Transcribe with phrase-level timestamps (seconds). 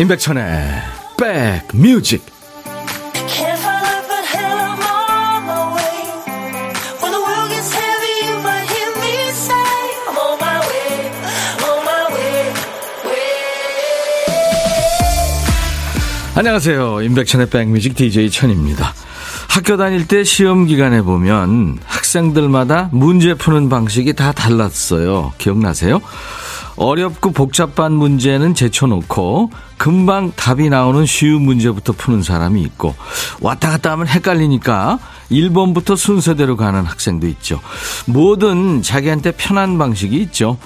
[0.00, 0.48] 임백천의
[1.18, 2.24] 백뮤직
[16.34, 17.02] 안녕하세요.
[17.02, 18.94] 임백천의 백뮤직 DJ 천입니다.
[19.50, 25.34] 학교 다닐 때 시험 기간에 보면 학생들마다 문제 푸는 방식이 다 달랐어요.
[25.36, 26.00] 기억나세요?
[26.80, 32.94] 어렵고 복잡한 문제는 제쳐놓고 금방 답이 나오는 쉬운 문제부터 푸는 사람이 있고
[33.42, 34.98] 왔다 갔다 하면 헷갈리니까
[35.30, 37.60] 1번부터 순서대로 가는 학생도 있죠.
[38.06, 40.56] 뭐든 자기한테 편한 방식이 있죠.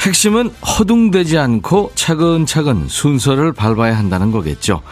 [0.00, 4.82] 핵심은 허둥대지 않고 차근차근 순서를 밟아야 한다는 거겠죠.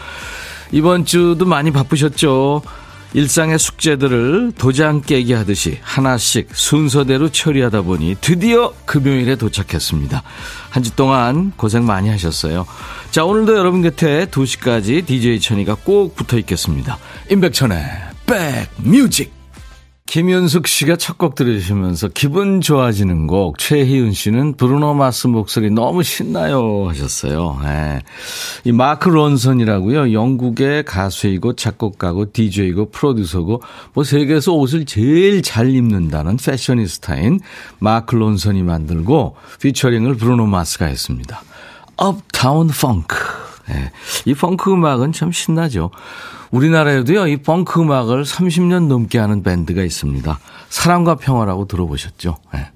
[0.71, 2.63] 이번 주도 많이 바쁘셨죠?
[3.17, 10.21] 일상의 숙제들을 도장 깨기 하듯이 하나씩 순서대로 처리하다 보니 드디어 금요일에 도착했습니다.
[10.69, 12.67] 한 주 동안 고생 많이 하셨어요.
[13.09, 16.99] 자, 오늘도 여러분 곁에 2시까지 DJ 천이가 꼭 붙어 있겠습니다.
[17.31, 17.77] 임백천의
[18.27, 19.36] 백뮤직.
[20.07, 26.87] 김윤숙 씨가 첫 곡 들으시면서 기분 좋아지는 곡, 최희은 씨는 브루노 마스 목소리 너무 신나요
[26.87, 27.59] 하셨어요.
[27.63, 27.99] 네.
[28.63, 30.13] 이 마크 론선이라고요.
[30.13, 33.61] 영국의 가수이고 작곡가고 DJ고 프로듀서고
[33.93, 37.39] 뭐 세계에서 옷을 제일 잘 입는다는 패셔니스타인
[37.79, 41.41] 마크 론선이 만들고 피처링을 브루노 마스가 했습니다.
[41.97, 43.46] Uptown Funk.
[43.69, 43.91] 네.
[44.25, 45.91] 이 펑크 음악은 참 신나죠.
[46.51, 50.39] 우리나라에도요, 이 펑크 음악을 30년 넘게 하는 밴드가 있습니다.
[50.69, 52.37] 사랑과 평화라고 들어보셨죠?
[52.53, 52.71] 네.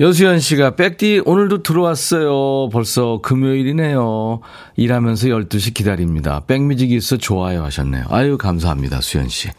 [0.00, 2.70] 여수연 씨가 백디 오늘도 들어왔어요.
[2.70, 4.40] 벌써 금요일이네요.
[4.76, 6.40] 일하면서 12시 기다립니다.
[6.46, 8.04] 백뮤직이 있어 좋아요 하셨네요.
[8.08, 9.02] 아유 감사합니다.
[9.02, 9.50] 수연 씨.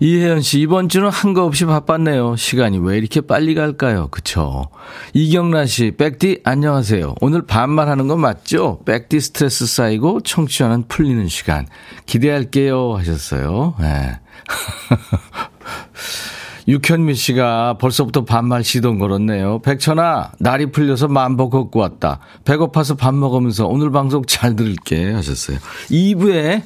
[0.00, 2.34] 이혜연 씨 이번 주는 한 거 없이 바빴네요.
[2.36, 4.08] 시간이 왜 이렇게 빨리 갈까요?
[4.10, 4.68] 그쵸?
[5.14, 7.14] 이경란 씨 백디 안녕하세요.
[7.20, 8.80] 오늘 반말하는 거 맞죠?
[8.84, 11.68] 백디 스트레스 쌓이고 청취하는 풀리는 시간
[12.06, 13.76] 기대할게요 하셨어요.
[13.78, 14.18] 네.
[16.68, 19.60] 육현미 씨가 벌써부터 반말 시동 걸었네요.
[19.60, 22.20] 백천아, 날이 풀려서 만보 걷고 왔다.
[22.44, 25.58] 배고파서 밥 먹으면서 오늘 방송 잘 들을게 하셨어요.
[25.90, 26.62] 2부에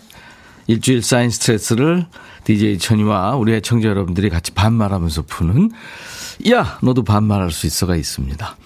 [0.66, 2.06] 일주일 쌓인 스트레스를
[2.44, 5.70] DJ 천이와 우리 애청자 여러분들이 같이 반말하면서 푸는
[6.50, 8.56] 야, 너도 반말할 수 있어가 있습니다.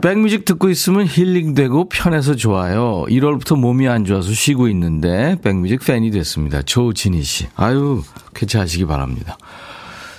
[0.00, 3.04] 백뮤직 듣고 있으면 힐링되고 편해서 좋아요.
[3.08, 6.62] 1월부터 몸이 안 좋아서 쉬고 있는데 백뮤직 팬이 됐습니다.
[6.62, 7.46] 조진희 씨.
[7.56, 8.02] 아유,
[8.34, 9.38] 쾌차하시기 바랍니다.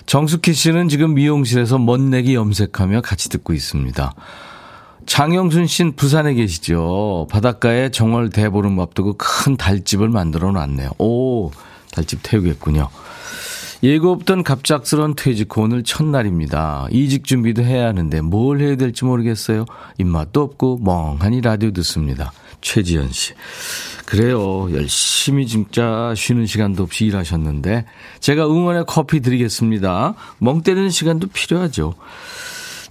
[0.06, 4.14] 정숙희 씨는 지금 미용실에서 멋내기 염색하며 같이 듣고 있습니다.
[5.06, 7.28] 장영순 씨는 부산에 계시죠.
[7.30, 10.92] 바닷가에 정월 대보름 앞두고 큰 달집을 만들어 놨네요.
[10.98, 11.52] 오,
[11.92, 12.90] 달집 태우겠군요.
[13.84, 16.88] 예고 없던 갑작스런 퇴직 후 오늘 첫날입니다.
[16.90, 19.66] 이직 준비도 해야 하는데 뭘 해야 될지 모르겠어요.
[19.98, 22.32] 입맛도 없고 멍하니 라디오 듣습니다.
[22.64, 23.34] 최지연 씨.
[24.06, 24.68] 그래요.
[24.74, 27.86] 열심히 진짜 쉬는 시간도 없이 일하셨는데
[28.20, 30.16] 제가 응원의 커피 드리겠습니다.
[30.40, 31.94] 멍 때리는 시간도 필요하죠.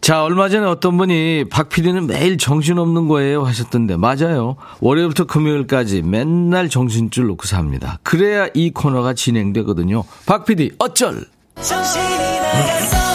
[0.00, 4.56] 자, 얼마 전에 어떤 분이 박 PD는 매일 정신없는 거예요 하셨던데 맞아요.
[4.80, 7.98] 월요일부터 금요일까지 맨날 정신줄 놓고 삽니다.
[8.02, 10.02] 그래야 이 코너가 진행되거든요.
[10.26, 11.24] 박 PD 어쩔!
[11.60, 13.11] 정신이 나갔어.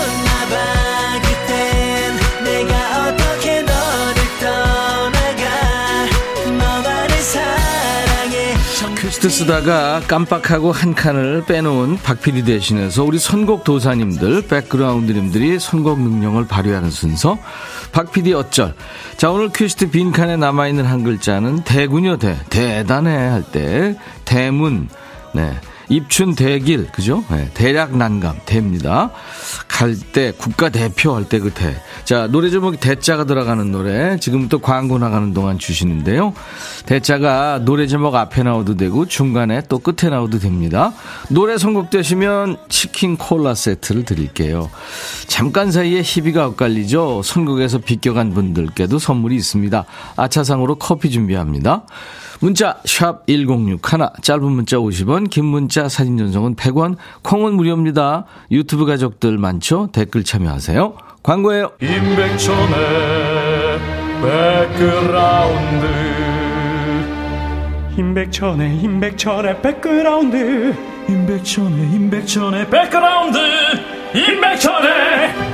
[9.18, 16.92] 텍스트 쓰다가 깜빡하고 한 칸을 빼놓은 박PD 대신해서 우리 선곡 도사님들, 백그라운드님들이 선곡 능력을 발휘하는
[16.92, 17.38] 순서
[17.94, 18.76] 박PD 어쩔.
[19.18, 22.38] 자 오늘 퀴스트 빈칸에 남아있는 한 글자는 대군요 대.
[22.50, 24.88] 대단해 할 때 대문.
[25.34, 25.52] 네.
[25.90, 27.24] 입춘 대길, 그죠?
[27.30, 29.12] 네, 대략 난감, 대입니다.
[29.68, 31.76] 갈 때, 국가 대표 할 때 그 대.
[32.04, 34.18] 자, 노래 제목이 대자가 들어가는 노래.
[34.20, 36.34] 지금부터 광고 나가는 동안 주시는데요.
[36.86, 40.94] 대자가 노래 제목 앞에 나오도 되고, 중간에 또 끝에 나오도 됩니다.
[41.30, 44.70] 노래 선곡되시면 치킨 콜라 세트를 드릴게요.
[45.28, 47.22] 잠깐 사이에 희비가 엇갈리죠?
[47.24, 49.86] 선곡에서 비껴간 분들께도 선물이 있습니다.
[50.18, 51.84] 아차상으로 커피 준비합니다.
[52.40, 53.80] 문자 1061,
[54.22, 58.26] 짧은 문자 50원, 긴 문자 사진 전송은 100원, 콩은 무료입니다.
[58.52, 59.90] 유튜브 가족들 많죠?
[59.92, 60.96] 댓글 참여하세요.
[61.24, 61.72] 광고예요.
[61.82, 62.78] 임백천의
[64.22, 65.86] 백그라운드
[67.98, 70.76] 임백천의 임백천의 백그라운드
[71.10, 73.38] 임백천의 임백천의 백그라운드
[74.14, 75.47] 임백천의 임백천의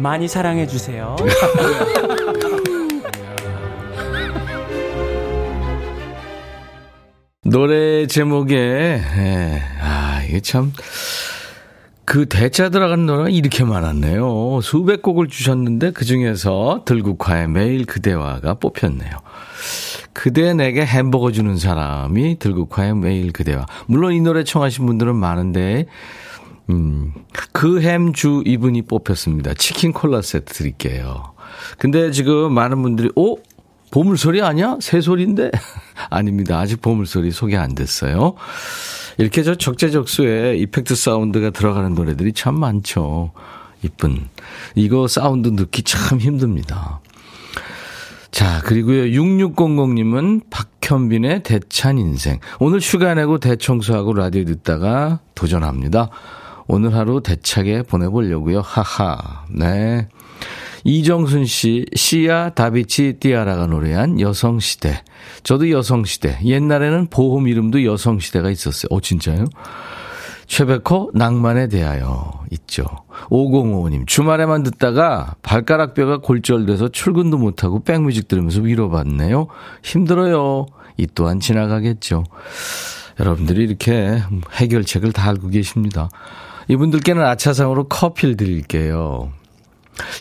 [0.00, 1.16] 많이 사랑해 주세요.
[7.44, 10.72] 노래 제목에, 예, 아, 이게 참,
[12.04, 14.60] 그 대자 들어간 노래가 이렇게 많았네요.
[14.62, 19.10] 수백 곡을 주셨는데 그 중에서 들국화의 매일 그대와가 뽑혔네요.
[20.12, 23.66] 그대 내게 햄버거 주는 사람이 들국화의 매일 그대와.
[23.86, 25.86] 물론 이 노래 청하신 분들은 많은데,
[26.70, 27.12] 음,
[27.52, 29.54] 그 햄 주 이분이 뽑혔습니다.
[29.54, 31.32] 치킨 콜라 세트 드릴게요.
[31.78, 33.38] 근데 지금 많은 분들이, 오?
[33.90, 34.76] 보물소리 아니야?
[34.80, 35.50] 새소리인데?
[36.10, 36.58] 아닙니다.
[36.60, 38.34] 아직 보물소리 소개 안 됐어요.
[39.18, 43.32] 이렇게 저 적재적소에 이펙트 사운드가 들어가는 노래들이 참 많죠.
[43.82, 44.28] 이쁜.
[44.76, 47.00] 이거 사운드 넣기 참 힘듭니다.
[48.30, 49.02] 자, 그리고요.
[49.20, 52.38] 6600님은 박현빈의 대찬 인생.
[52.58, 56.10] 오늘 휴가 내고 대청소하고 라디오 듣다가 도전합니다.
[56.66, 58.60] 오늘 하루 대차게 보내보려고요.
[58.60, 59.44] 하하.
[59.50, 60.08] 네.
[60.84, 65.02] 이정순 씨, 시아 다비치 띠아라가 노래한 여성시대.
[65.42, 66.38] 저도 여성시대.
[66.44, 68.88] 옛날에는 보험 이름도 여성시대가 있었어요.
[68.90, 69.44] 어, 진짜요?
[70.50, 72.84] 최백호 낭만에 대하여 있죠.
[73.28, 79.46] 5055님 주말에만 듣다가 발가락뼈가 골절돼서 출근도 못하고 백뮤직 들으면서 위로받네요.
[79.84, 80.66] 힘들어요.
[80.96, 82.24] 이 또한 지나가겠죠.
[83.20, 84.20] 여러분들이 이렇게
[84.54, 86.08] 해결책을 다 알고 계십니다.
[86.66, 89.30] 이분들께는 아차상으로 커피를 드릴게요.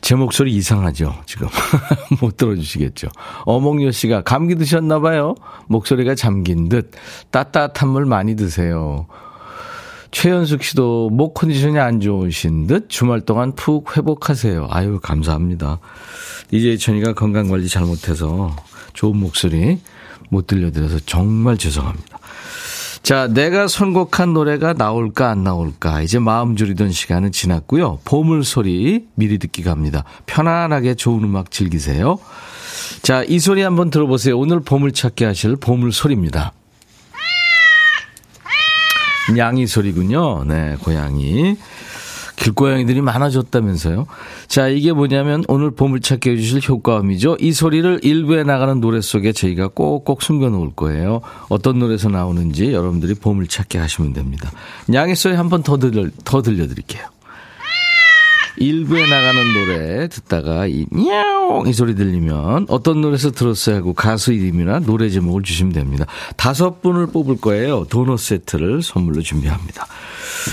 [0.02, 1.48] 제 목소리 이상하죠, 지금.
[2.22, 3.08] 못 들어주시겠죠.
[3.46, 5.34] 어몽여 씨가 감기 드셨나봐요.
[5.68, 6.92] 목소리가 잠긴 듯.
[7.32, 9.08] 따뜻한 물 많이 드세요.
[10.12, 14.68] 최현숙 씨도 목 컨디션이 안 좋으신 듯 주말 동안 푹 회복하세요.
[14.70, 15.80] 아유, 감사합니다.
[16.52, 18.56] 이제 천이가 건강 관리 잘못해서
[18.94, 19.80] 좋은 목소리
[20.30, 22.20] 못 들려드려서 정말 죄송합니다.
[23.02, 28.00] 자, 내가 선곡한 노래가 나올까 안 나올까 이제 마음 졸이던 시간은 지났고요.
[28.04, 30.04] 보물 소리 미리 듣기 갑니다.
[30.26, 32.20] 편안하게 좋은 음악 즐기세요.
[33.02, 34.38] 자, 이 소리 한번 들어보세요.
[34.38, 36.52] 오늘 보물 찾기 하실 보물 소리입니다.
[39.36, 40.44] 냥이 소리군요.
[40.46, 41.56] 네, 고양이.
[42.38, 44.06] 길고양이들이 많아졌다면서요.
[44.48, 47.36] 자, 이게 뭐냐면 오늘 보물찾기 해주실 효과음이죠.
[47.42, 51.20] 이 소리를 일부에 나가는 노래 속에 저희가 꼭꼭 숨겨놓을 거예요.
[51.50, 54.52] 어떤 노래에서 나오는지 여러분들이 보물찾기 하시면 됩니다.
[54.88, 57.04] 냥이 소리 한 번 더 들려, 더 들려드릴게요.
[58.60, 64.80] 일부에 나가는 노래 듣다가 이 냐옹 이 소리 들리면 어떤 노래에서 들었어야 하고 가수 이름이나
[64.80, 66.06] 노래 제목을 주시면 됩니다.
[66.36, 67.86] 다섯 분을 뽑을 거예요.
[67.86, 69.88] 도넛 세트를 선물로 준비합니다.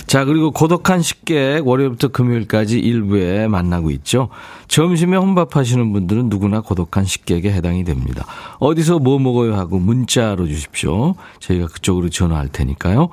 [0.06, 4.28] 자, 그리고 고독한 식객 월요일부터 금요일까지 일부에 만나고 있죠.
[4.68, 8.26] 점심에 혼밥 하시는 분들은 누구나 고독한 식객에 해당이 됩니다.
[8.58, 11.14] 어디서 뭐 먹어요 하고 문자로 주십시오.
[11.40, 13.10] 저희가 그쪽으로 전화할 테니까요.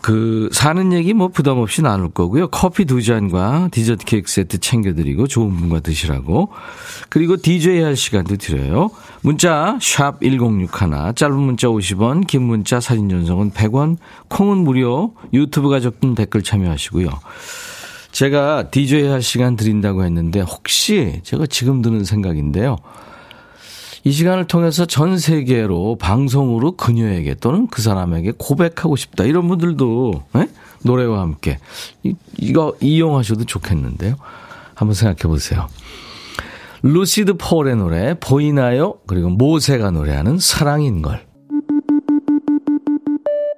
[0.00, 2.48] 그 사는 얘기 뭐 부담 없이 나눌 거고요.
[2.48, 6.50] 커피 두 잔과 디저트 케이크 세트 챙겨드리고 좋은 분과 드시라고.
[7.08, 8.90] 그리고 DJ 할 시간도 드려요.
[9.22, 13.96] 문자 샵 1061, 짧은 문자 50원, 긴 문자 사진 전송은 100원,
[14.28, 17.08] 콩은 무료, 유튜브 가족분 댓글 참여하시고요.
[18.12, 22.76] 제가 DJ 할 시간 드린다고 했는데 혹시 제가 지금 드는 생각인데요.
[24.04, 29.24] 이 시간을 통해서 전 세계로 방송으로 그녀에게 또는 그 사람에게 고백하고 싶다.
[29.24, 30.40] 이런 분들도 에?
[30.40, 30.48] 예?
[30.82, 31.58] 노래와 함께
[32.02, 34.16] 이, 이거 이용하셔도 좋겠는데요.
[34.74, 35.68] 한번 생각해 보세요.
[36.82, 38.94] 루시드 폴의 노래 보이나요?
[39.06, 41.27] 그리고 모세가 노래하는 사랑인 걸.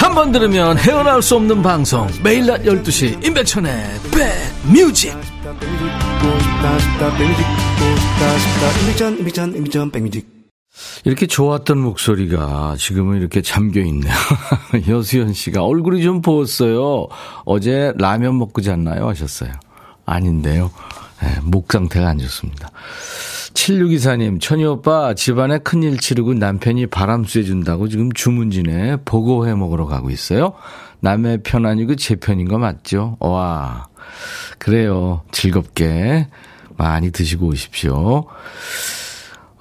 [0.00, 5.14] 한 번 들으면 헤어나올 수 없는 방송 매일 낮 12시 임백천의 백뮤직
[11.04, 14.14] 이렇게 좋았던 목소리가 지금은 이렇게 잠겨 있네요.
[14.88, 17.06] 여수연 씨가 얼굴이 좀 부었어요.
[17.44, 19.08] 어제 라면 먹고 잤나요?
[19.08, 19.52] 하셨어요.
[20.06, 20.70] 아닌데요.
[21.22, 22.70] 네, 목 상태가 안 좋습니다.
[23.54, 30.54] 7624님, 천희 오빠 집안에 큰일 치르고 남편이 바람 쐬준다고 지금 주문진에 보고회 먹으러 가고 있어요.
[31.00, 33.16] 남의 편 아니고 제 편인 거 맞죠?
[33.20, 33.88] 와,
[34.58, 35.22] 그래요.
[35.32, 36.28] 즐겁게
[36.76, 38.26] 많이 드시고 오십시오.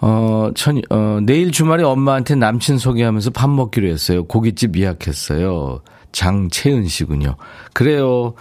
[0.02, 4.26] 어, 천, 어, 내일 주말에 엄마한테 남친 소개하면서 밥 먹기로 했어요.
[4.26, 5.82] 고깃집 예약했어요.
[6.12, 7.36] 장채은 씨군요.
[7.74, 8.34] 그래요.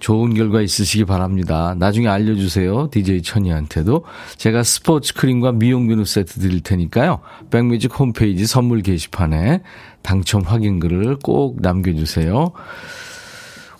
[0.00, 1.74] 좋은 결과 있으시기 바랍니다.
[1.78, 2.88] 나중에 알려주세요.
[2.90, 4.04] DJ 천이한테도.
[4.36, 7.20] 제가 스포츠 크림과 미용 비누 세트 드릴 테니까요.
[7.50, 9.62] 백뮤직 홈페이지 선물 게시판에
[10.02, 12.52] 당첨 확인글을 꼭 남겨주세요.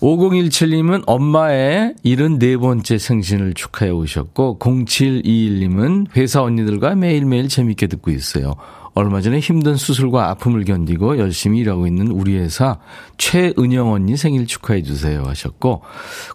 [0.01, 8.55] 5017님은 엄마의 74번째 생신을 축하해 오셨고, 0721님은 회사 언니들과 매일매일 재밌게 듣고 있어요.
[8.95, 12.79] 얼마 전에 힘든 수술과 아픔을 견디고 열심히 일하고 있는 우리 회사
[13.17, 15.83] 최은영 언니 생일 축하해 주세요 하셨고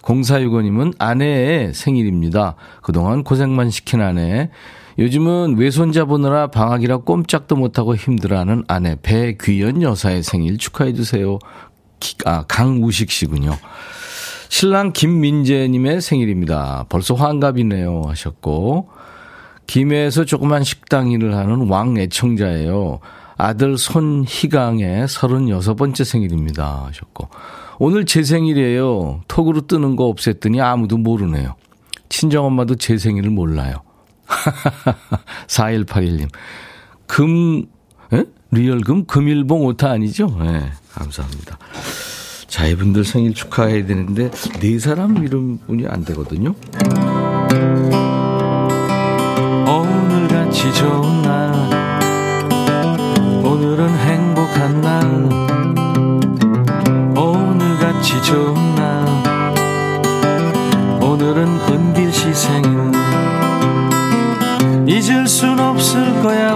[0.02, 2.56] 0465님은 아내의 생일입니다.
[2.82, 4.50] 그동안 고생만 시킨 아내
[4.98, 11.40] 요즘은 외손자 보느라 방학이라 꼼짝도 못하고 힘들어하는 아내 배귀연 여사의 생일 축하해 주세요.
[12.26, 13.58] 아, 강우식 씨군요.
[14.50, 16.86] 신랑 김민재님의 생일입니다.
[16.90, 18.90] 벌써 환갑이네요 하셨고
[19.66, 23.00] 김해에서 조그만 식당 일을 하는 왕 애청자예요.
[23.38, 26.86] 아들 손희강의 36번째 생일입니다.
[26.88, 27.30] 하셨고.
[27.80, 29.22] 오늘 제 생일이에요.
[29.28, 31.56] 톡으로 뜨는 거 없앴더니 아무도 모르네요.
[32.10, 33.82] 친정엄마도 제 생일을 몰라요.
[35.48, 36.30] 4181님.
[37.08, 37.66] 금, 에?
[38.54, 39.06] 리얼금?
[39.06, 40.28] 금일봉 오타 아니죠?
[40.40, 41.58] 네, 감사합니다.
[42.48, 44.30] 자, 이분들 생일 축하해야 되는데,
[44.60, 46.54] 네 사람 이름 분이 안 되거든요.
[49.68, 51.54] 오늘 같이 좋은 날
[53.44, 55.04] 오늘은 행복한 날
[57.18, 59.04] 오늘 같이 좋은 날
[61.02, 62.92] 오늘은 은길 씨 생일
[64.88, 66.54] 잊을 순 없을 거야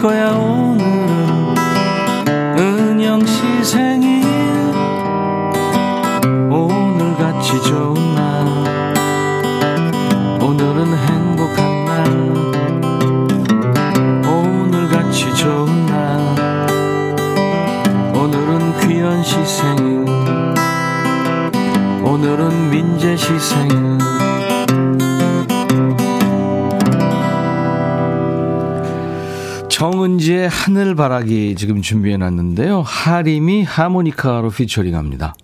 [0.00, 1.54] 거야 오늘은.
[2.56, 4.24] 은영 씨 생일.
[6.50, 8.46] 오늘같이 좋은 날.
[10.40, 12.06] 오늘은 행복한 날.
[14.26, 16.66] 오늘같이 좋은 날.
[18.14, 20.06] 오늘은 귀한 시 생일.
[22.02, 23.89] 오늘은 민재 시 생일
[30.50, 32.82] 하늘바라기 지금 준비해놨는데요.
[32.82, 35.34] 하림이 하모니카로 피처링합니다.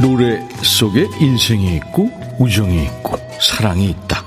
[0.00, 4.22] 노래 속에 인생이 있고 우정이 있고 사랑이 있다.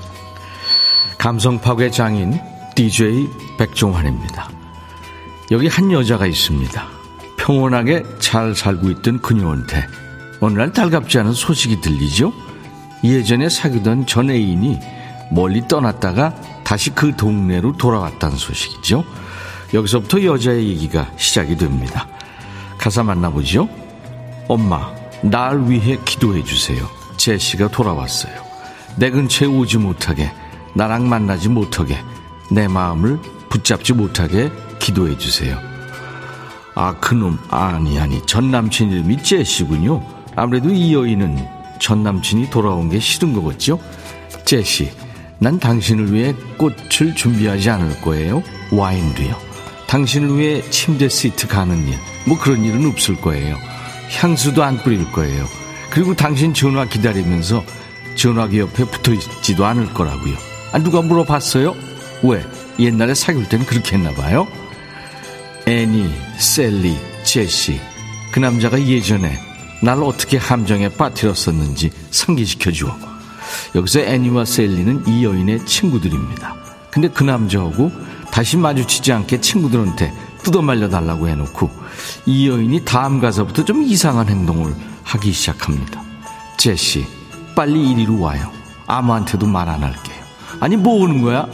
[1.18, 2.40] 감성 파괴 장인
[2.78, 4.48] DJ 백종환입니다.
[5.50, 6.86] 여기 한 여자가 있습니다.
[7.36, 9.84] 평온하게 잘 살고 있던 그녀한테
[10.38, 12.32] 어느 날 달갑지 않은 소식이 들리죠.
[13.02, 14.78] 예전에 사귀던 전 애인이
[15.32, 19.02] 멀리 떠났다가 다시 그 동네로 돌아왔다는 소식이죠.
[19.74, 22.06] 여기서부터 여자의 얘기가 시작이 됩니다.
[22.78, 23.68] 가사 만나보죠.
[24.46, 26.88] 엄마, 날 위해 기도해 주세요.
[27.16, 28.34] 제시가 돌아왔어요.
[28.94, 30.30] 내 근처에 오지 못하게,
[30.74, 31.98] 나랑 만나지 못하게,
[32.50, 35.58] 내 마음을 붙잡지 못하게 기도해 주세요.
[36.74, 40.02] 아, 그놈, 아니, 아니, 전 남친 이름이 제시군요.
[40.36, 41.44] 아무래도 이 여인은
[41.80, 43.80] 전 남친이 돌아온 게 싫은 거겠죠?
[44.44, 44.90] 제시,
[45.38, 48.42] 난 당신을 위해 꽃을 준비하지 않을 거예요.
[48.70, 49.36] 와인도요.
[49.88, 51.94] 당신을 위해 침대 시트 가는 일,
[52.26, 53.56] 뭐 그런 일은 없을 거예요.
[54.10, 55.44] 향수도 안 뿌릴 거예요.
[55.90, 57.64] 그리고 당신 전화 기다리면서
[58.14, 60.34] 전화기 옆에 붙어 있지도 않을 거라고요.
[60.72, 61.74] 아, 누가 물어봤어요?
[62.22, 62.44] 왜?
[62.78, 64.46] 옛날에 사귈 땐 그렇게 했나 봐요?
[65.66, 67.80] 애니, 셀리, 제시.
[68.32, 69.38] 그 남자가 예전에
[69.82, 72.96] 날 어떻게 함정에 빠뜨렸었는지 상기시켜 주어.
[73.74, 76.54] 여기서 애니와 셀리는 이 여인의 친구들입니다.
[76.90, 77.92] 근데 그 남자하고
[78.30, 81.70] 다시 마주치지 않게 친구들한테 뜯어말려 달라고 해놓고
[82.26, 86.02] 이 여인이 다음 가서부터 좀 이상한 행동을 하기 시작합니다.
[86.56, 87.06] 제시,
[87.54, 88.50] 빨리 이리로 와요.
[88.86, 90.16] 아무한테도 말 안 할게요.
[90.60, 91.46] 아니, 뭐 오는 거야?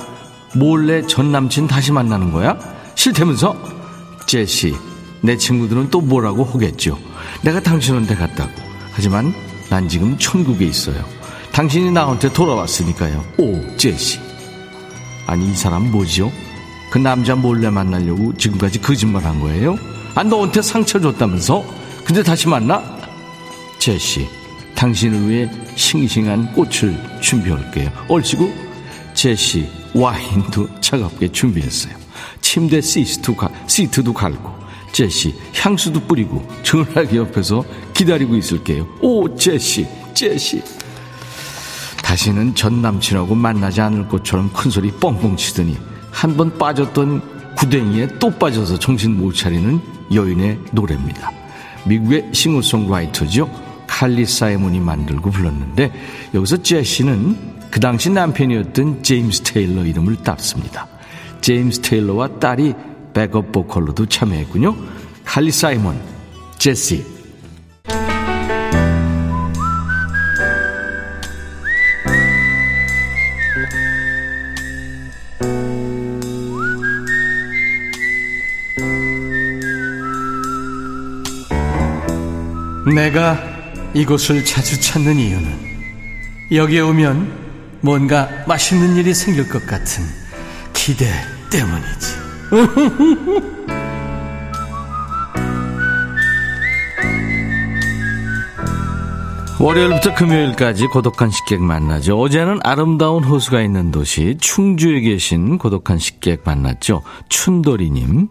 [0.55, 2.57] 몰래 전 남친 다시 만나는 거야?
[2.95, 3.57] 싫다면서?
[4.27, 4.75] 제시,
[5.21, 6.99] 내 친구들은 또 뭐라고 하겠죠.
[7.43, 8.53] 내가 당신한테 갔다고.
[8.93, 9.35] 하지만
[9.69, 11.05] 난 지금 천국에 있어요.
[11.53, 13.25] 당신이 나한테 돌아왔으니까요.
[13.39, 14.19] 오, 제시.
[15.27, 16.31] 아니, 이 사람 뭐지요?
[16.91, 19.77] 그 남자 몰래 만나려고 지금까지 거짓말 한 거예요?
[20.15, 21.65] 아, 너한테 상처 줬다면서?
[22.05, 22.83] 근데 다시 만나?
[23.79, 24.29] 제시,
[24.77, 27.91] 당신을 위해 싱싱한 꽃을 준비할게요.
[28.09, 28.53] 얼씨구,
[29.15, 31.95] 제시, 와인도 차갑게 준비했어요.
[32.41, 34.53] 침대 시트도, 가, 시트도 갈고,
[34.93, 38.87] 제시, 향수도 뿌리고, 전화기 옆에서 기다리고 있을게요.
[39.01, 40.63] 오, 제시, 제시.
[42.03, 45.77] 다시는 전 남친하고 만나지 않을 것처럼 큰 소리 뻥뻥 치더니
[46.11, 49.81] 한 번 빠졌던 구덩이에 또 빠져서 정신 못 차리는
[50.13, 51.31] 여인의 노래입니다.
[51.87, 53.49] 미국의 싱어송라이터죠.
[53.95, 55.93] 칼리 사이먼이 만들고 불렀는데
[56.35, 57.37] 여기서 제시는
[57.71, 60.89] 그 당시 남편이었던 제임스 테일러 이름을 땄습니다.
[61.41, 62.75] 제임스 테일러와 딸이
[63.13, 64.75] 백업 보컬로도 참여했군요.
[65.25, 65.97] 칼리 사이먼,
[66.59, 67.07] 제시.
[82.93, 83.54] 내가
[83.95, 85.75] 이곳을 자주 찾는 이유는
[86.53, 87.45] 여기에 오면
[87.81, 90.05] 뭔가 맛있는 일이 생길 것 같은
[90.73, 91.07] 기대
[91.51, 92.25] 때문이지.
[99.61, 102.21] 월요일부터 금요일까지 고독한 식객 만나죠.
[102.21, 107.03] 어제는 아름다운 호수가 있는 도시 충주에 계신 고독한 식객 만났죠.
[107.29, 108.29] 춘돌이님.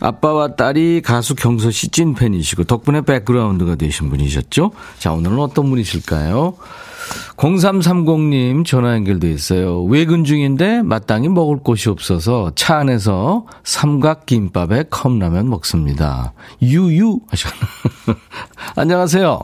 [0.00, 4.72] 아빠와 딸이 가수 경서 씨 찐팬이시고 덕분에 백그라운드가 되신 분이셨죠?
[4.98, 6.54] 자, 오늘은 어떤 분이실까요?
[7.36, 9.82] 0330님 전화 연결돼 있어요.
[9.84, 16.32] 외근 중인데 마땅히 먹을 곳이 없어서 차 안에서 삼각김밥에 컵라면 먹습니다.
[16.62, 17.52] 유유 하셨.
[18.76, 19.38] 안녕하세요.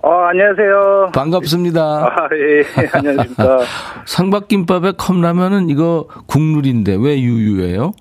[0.00, 1.10] 어, 안녕하세요.
[1.12, 1.80] 반갑습니다.
[1.80, 3.58] 아, 예, 안녕하십니까.
[4.06, 7.92] 삼각김밥에 컵라면은 이거 국룰인데 왜 유유예요?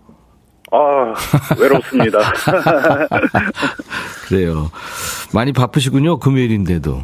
[0.71, 1.13] 아,
[1.59, 2.19] 외롭습니다.
[4.27, 4.69] 그래요.
[5.33, 6.19] 많이 바쁘시군요.
[6.19, 7.03] 금요일인데도.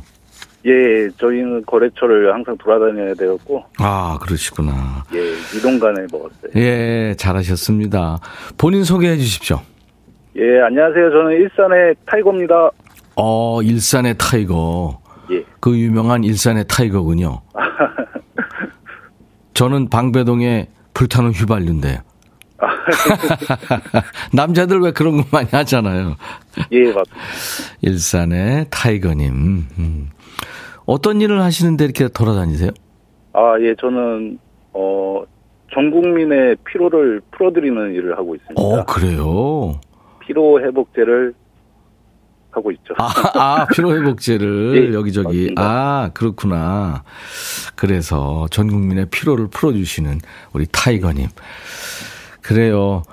[0.65, 3.63] 예, 저희는 거래처를 항상 돌아다녀야 되었고.
[3.79, 5.03] 아, 그러시구나.
[5.13, 6.51] 예, 이동간에 먹었어요.
[6.55, 8.17] 예, 잘하셨습니다.
[8.57, 9.59] 본인 소개해 주십시오.
[10.37, 11.09] 예, 안녕하세요.
[11.11, 12.69] 저는 일산의 타이거입니다.
[13.15, 14.99] 어, 일산의 타이거.
[15.31, 15.43] 예.
[15.59, 17.41] 그 유명한 일산의 타이거군요.
[19.53, 22.01] 저는 방배동의 불타는 휘발유인데.
[24.33, 26.15] 남자들 왜 그런 거 많이 하잖아요.
[26.71, 27.15] 예, 맞습니다.
[27.81, 29.67] 일산의 타이거님.
[29.77, 30.09] 음.
[30.85, 32.71] 어떤 일을 하시는데 이렇게 돌아다니세요?
[33.33, 34.37] 아, 예, 저는,
[34.73, 35.23] 어,
[35.73, 38.61] 전 국민의 피로를 풀어드리는 일을 하고 있습니다.
[38.61, 39.79] 어, 그래요?
[40.19, 41.33] 피로 회복제를
[42.53, 42.93] 하고 있죠.
[42.97, 45.25] 아, 아 피로회복제를 예, 여기저기.
[45.25, 45.61] 맞습니다.
[45.63, 47.03] 아, 그렇구나.
[47.75, 50.19] 그래서 전 국민의 피로를 풀어주시는
[50.53, 51.27] 우리 타이거님.
[52.43, 53.03] 그래요.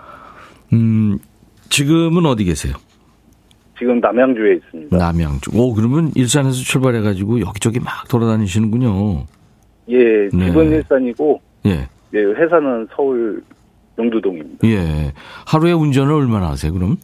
[0.72, 1.18] 음,
[1.70, 2.74] 지금은 어디 계세요?
[3.78, 4.96] 지금 남양주에 있습니다.
[4.96, 5.52] 남양주.
[5.54, 9.24] 오, 그러면 일산에서 출발해가지고 여기저기 막 돌아다니시는군요.
[9.88, 10.46] 예, 네.
[10.46, 11.88] 집은 일산이고, 예.
[12.12, 13.42] 예, 회사는 서울
[13.98, 14.68] 영두동입니다.
[14.68, 15.12] 예.
[15.46, 16.96] 하루에 운전을 얼마나 하세요, 그럼?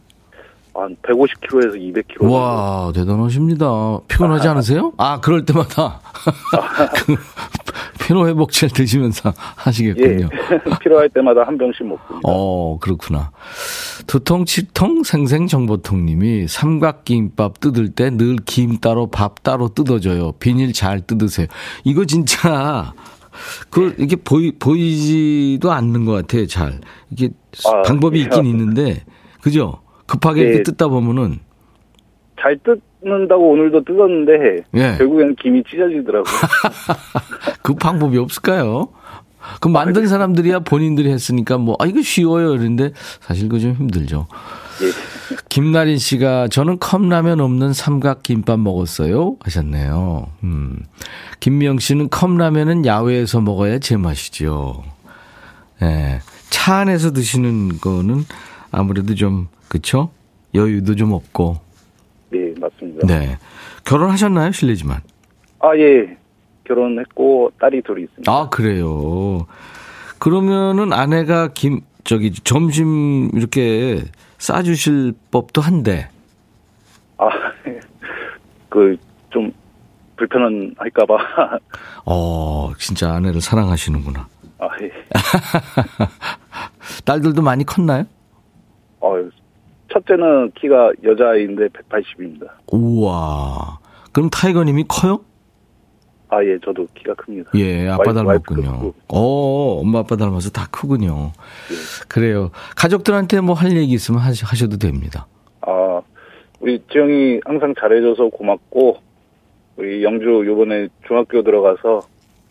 [0.82, 2.30] 한 150km에서 200km.
[2.30, 4.00] 와, 대단하십니다.
[4.08, 4.92] 피곤하지 않으세요?
[4.96, 6.00] 아, 그럴 때마다.
[7.06, 7.16] 그
[8.04, 10.28] 피로회복제를 드시면서 하시겠군요.
[10.32, 10.78] 예.
[10.80, 12.20] 필요할 때마다 한 병씩 먹습니다.
[12.24, 13.30] 어, 그렇구나.
[14.06, 20.32] 두통 치통 생생정보통님이 삼각김밥 뜯을 때 늘 김 따로 밥 따로 뜯어줘요.
[20.32, 21.46] 비닐 잘 뜯으세요.
[21.84, 22.94] 이거 진짜
[23.70, 26.46] 그 이게 보이 보이지도 않는 것 같아요.
[26.46, 27.30] 잘 이게
[27.66, 28.22] 아, 방법이 예.
[28.22, 29.04] 있긴 있는데
[29.42, 29.80] 그죠?
[30.06, 30.44] 급하게 예.
[30.46, 31.40] 이렇게 뜯다 보면은
[32.40, 34.96] 잘 뜯는다고 오늘도 뜯었는데 예.
[34.98, 36.24] 결국엔 김이 찢어지더라고요.
[37.62, 38.88] 그 방법이 없을까요?
[39.60, 42.50] 그 만든 사람들이야 본인들이 했으니까 뭐, 아, 이거 쉬워요.
[42.50, 44.26] 그런데 사실 그거 좀 힘들죠.
[44.82, 45.36] 예.
[45.48, 49.36] 김나린 씨가 저는 컵라면 없는 삼각 김밥 먹었어요.
[49.40, 50.28] 하셨네요.
[50.44, 50.78] 음.
[51.40, 54.82] 김미영 씨는 컵라면은 야외에서 먹어야 제맛이죠.
[55.82, 56.20] 예.
[56.50, 58.24] 차 안에서 드시는 거는
[58.76, 60.10] 아무래도 좀, 그쵸?
[60.54, 61.56] 여유도 좀 없고.
[62.34, 63.06] 예, 맞습니다.
[63.06, 63.38] 네.
[63.86, 64.52] 결혼하셨나요?
[64.52, 65.00] 실례지만.
[65.60, 66.14] 아, 예.
[66.64, 68.30] 결혼했고 딸이 둘이 있습니다.
[68.30, 69.46] 아, 그래요.
[70.18, 74.02] 그러면은 아내가 김, 저기, 점심 이렇게
[74.38, 76.08] 싸 주실 법도 한데.
[77.16, 77.28] 아,
[78.68, 78.96] 그
[79.30, 79.50] 좀
[80.16, 81.14] 불편한 할까봐.
[82.06, 84.26] 어, 진짜 아내를 사랑하시는구나.
[84.58, 84.90] 아, 예.
[87.04, 88.04] 딸들도 많이 컸나요?
[89.06, 89.30] 어,
[89.92, 92.48] 첫째는 키가 여자아이인데 180입니다.
[92.72, 93.78] 우와.
[94.12, 95.20] 그럼 타이거님이 커요?
[96.28, 97.50] 아, 예, 저도 키가 큽니다.
[97.54, 98.92] 예, 아빠 와이프- 닮았군요.
[99.08, 101.30] 어, 엄마 아빠 닮아서 다 크군요.
[101.70, 101.74] 예.
[102.08, 102.50] 그래요.
[102.76, 105.26] 가족들한테 뭐 할 얘기 있으면 하셔도 됩니다.
[105.60, 106.00] 아,
[106.58, 108.96] 우리 지영이 항상 잘해줘서 고맙고,
[109.76, 112.00] 우리 영주 요번에 중학교 들어가서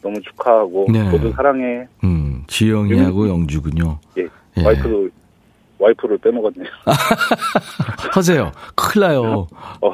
[0.01, 1.09] 너무 축하하고, 네.
[1.09, 1.85] 모두 사랑해.
[2.05, 3.99] 음, 지영이하고 영주군요.
[4.19, 4.27] 예.
[4.57, 4.63] 예.
[4.65, 5.09] 와이프도,
[5.79, 6.69] 와이프를 빼먹었네요.
[8.11, 8.51] 하세요.
[8.75, 9.47] 큰일 나요.
[9.81, 9.91] 어,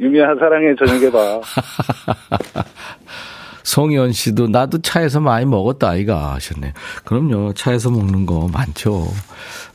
[0.00, 1.40] 유미야 사랑해, 저녁에 봐.
[3.64, 6.74] 송현 씨도 나도 차에서 많이 먹었다 아이가 하셨네.
[7.04, 7.54] 그럼요.
[7.54, 9.06] 차에서 먹는 거 많죠.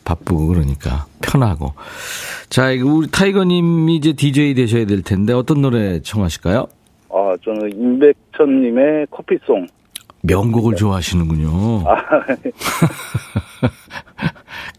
[0.06, 1.74] 바쁘고 그러니까 편하고.
[2.50, 6.68] 자, 이거 우리 타이거 님이 이제 DJ 되셔야 될 텐데 어떤 노래 청하실까요?
[7.10, 9.68] 아, 저는 임백천 님의 커피송.
[10.22, 11.88] 명곡을 좋아하시는군요.
[11.90, 12.52] 아, 네.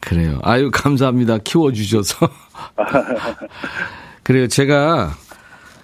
[0.00, 0.38] 그래요.
[0.42, 1.38] 아유, 감사합니다.
[1.38, 2.28] 키워주셔서.
[4.22, 4.46] 그래요.
[4.48, 5.10] 제가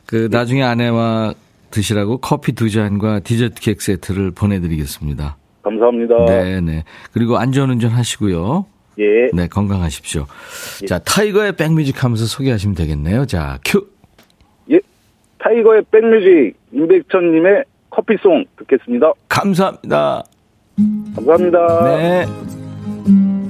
[0.07, 1.35] 그 나중에 아내와
[1.70, 5.37] 드시라고 커피 두 잔과 디저트 케이크 세트를 보내드리겠습니다.
[5.62, 6.26] 감사합니다.
[6.26, 6.85] 네네.
[7.12, 8.66] 그리고 안전운전 하시고요.
[8.98, 9.29] 예.
[9.33, 10.26] 네, 건강하십시오.
[10.83, 10.87] 예.
[10.87, 13.26] 자, 타이거의 백뮤직 하면서 소개하시면 되겠네요.
[13.26, 13.87] 자, 큐.
[14.70, 14.81] 예.
[15.38, 19.12] 타이거의 백뮤직, 임백천님의 커피송 듣겠습니다.
[19.29, 20.22] 감사합니다.
[21.14, 21.85] 감사합니다.
[21.85, 23.45] 네.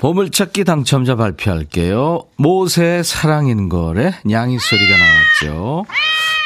[0.00, 2.24] 보물찾기 당첨자 발표할게요.
[2.36, 5.84] 모세의 사랑인 거래 냥이 소리가 나왔죠.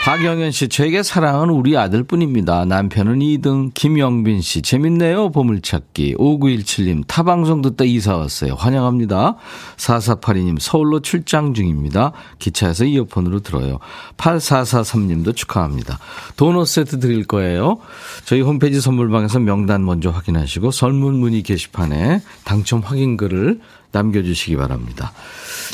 [0.04, 2.66] 박영현 씨, 저에게 사랑은 우리 아들뿐입니다.
[2.66, 3.72] 남편은 2등.
[3.72, 5.30] 김영빈 씨, 재밌네요.
[5.30, 6.16] 보물찾기.
[6.16, 8.52] 5917님, 타방송 듣다 이사 왔어요.
[8.52, 9.36] 환영합니다.
[9.78, 12.12] 4482님, 서울로 출장 중입니다.
[12.38, 13.78] 기차에서 이어폰으로 들어요.
[14.18, 15.98] 8443님도 축하합니다.
[16.36, 17.78] 도넛 세트 드릴 거예요.
[18.26, 23.58] 저희 홈페이지 선물방에서 명단 먼저 확인하시고 설문 문의 게시판에 당첨 확인 글을
[23.94, 25.12] 남겨주시기 바랍니다.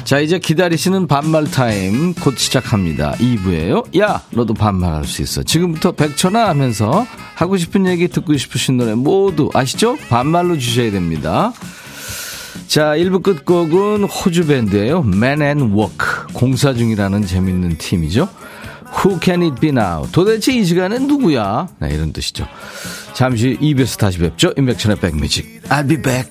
[0.05, 3.13] 자, 이제 기다리시는 반말 타임 곧 시작합니다.
[3.15, 3.99] 2부예요.
[3.99, 5.43] 야, 너도 반말할 수 있어.
[5.43, 9.97] 지금부터 백천아 하면서 하고 싶은 얘기 듣고 싶으신 노래 모두 아시죠?
[10.09, 11.53] 반말로 주셔야 됩니다.
[12.67, 15.01] 자, 1부 끝곡은 호주 밴드예요.
[15.01, 16.33] Man and Work.
[16.35, 18.29] 공사 중이라는 재밌는 팀이죠.
[19.05, 20.07] Who can it be now?
[20.13, 21.69] 도대체 이 시간엔 누구야?
[21.79, 22.47] 네, 이런 뜻이죠.
[23.13, 24.53] 잠시 2부에서 다시 뵙죠.
[24.57, 25.63] 인백천의 백뮤직.
[25.65, 26.31] I'll be back.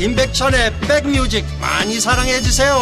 [0.00, 2.74] 임백천의 백뮤직 많이 사랑해 주세요.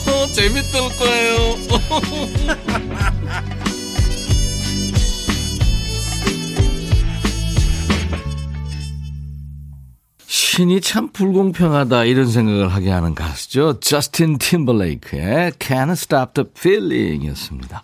[0.32, 1.56] 재밌을 거예요.
[10.26, 13.80] 신이 참 불공평하다 이런 생각을 하게 하는 가수죠.
[13.80, 17.82] 저스틴 팀벌레이크의 Can't Stop the Feeling 이었습니다.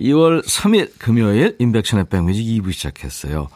[0.00, 3.48] 2월 3일 금요일 인백션의 백뮤직 2부 시작했어요.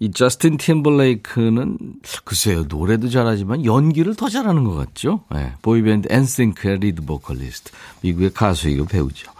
[0.00, 1.76] 이 저스틴 팀블레이크는
[2.24, 5.22] 글쎄요 노래도 잘하지만 연기를 더 잘하는 것 같죠.
[5.30, 9.30] 네, 보이밴드 엔싱크의 리드 보컬리스트 미국의 가수이고 배우죠.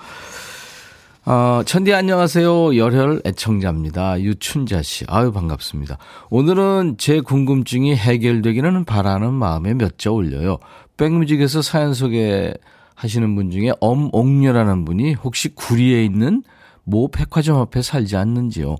[1.26, 2.76] 어, 천디 안녕하세요.
[2.76, 4.20] 열혈 애청자입니다.
[4.20, 5.04] 유춘자 씨.
[5.08, 5.98] 아유 반갑습니다.
[6.30, 10.58] 오늘은 제 궁금증이 해결되기를 바라는 마음에 몇 자 올려요.
[10.96, 12.52] 백뮤직에서 사연 소개
[12.94, 16.42] 하시는 분 중에 엄옥녀라는 분이 혹시 구리에 있는
[16.82, 18.76] 모 백화점 앞에 살지 않는지요.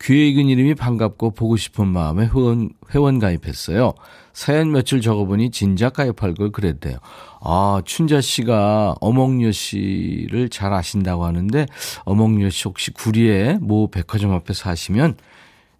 [0.00, 3.94] 귀에 익은 이름이 반갑고 보고 싶은 마음에 회원, 회원 가입했어요.
[4.32, 6.98] 사연 며칠 적어보니 진작 가입할 걸 그랬대요.
[7.40, 11.66] 아, 춘자 씨가 어몽여 씨를 잘 아신다고 하는데,
[12.04, 15.16] 어몽여 씨 혹시 구리에 모 백화점 앞에 사시면,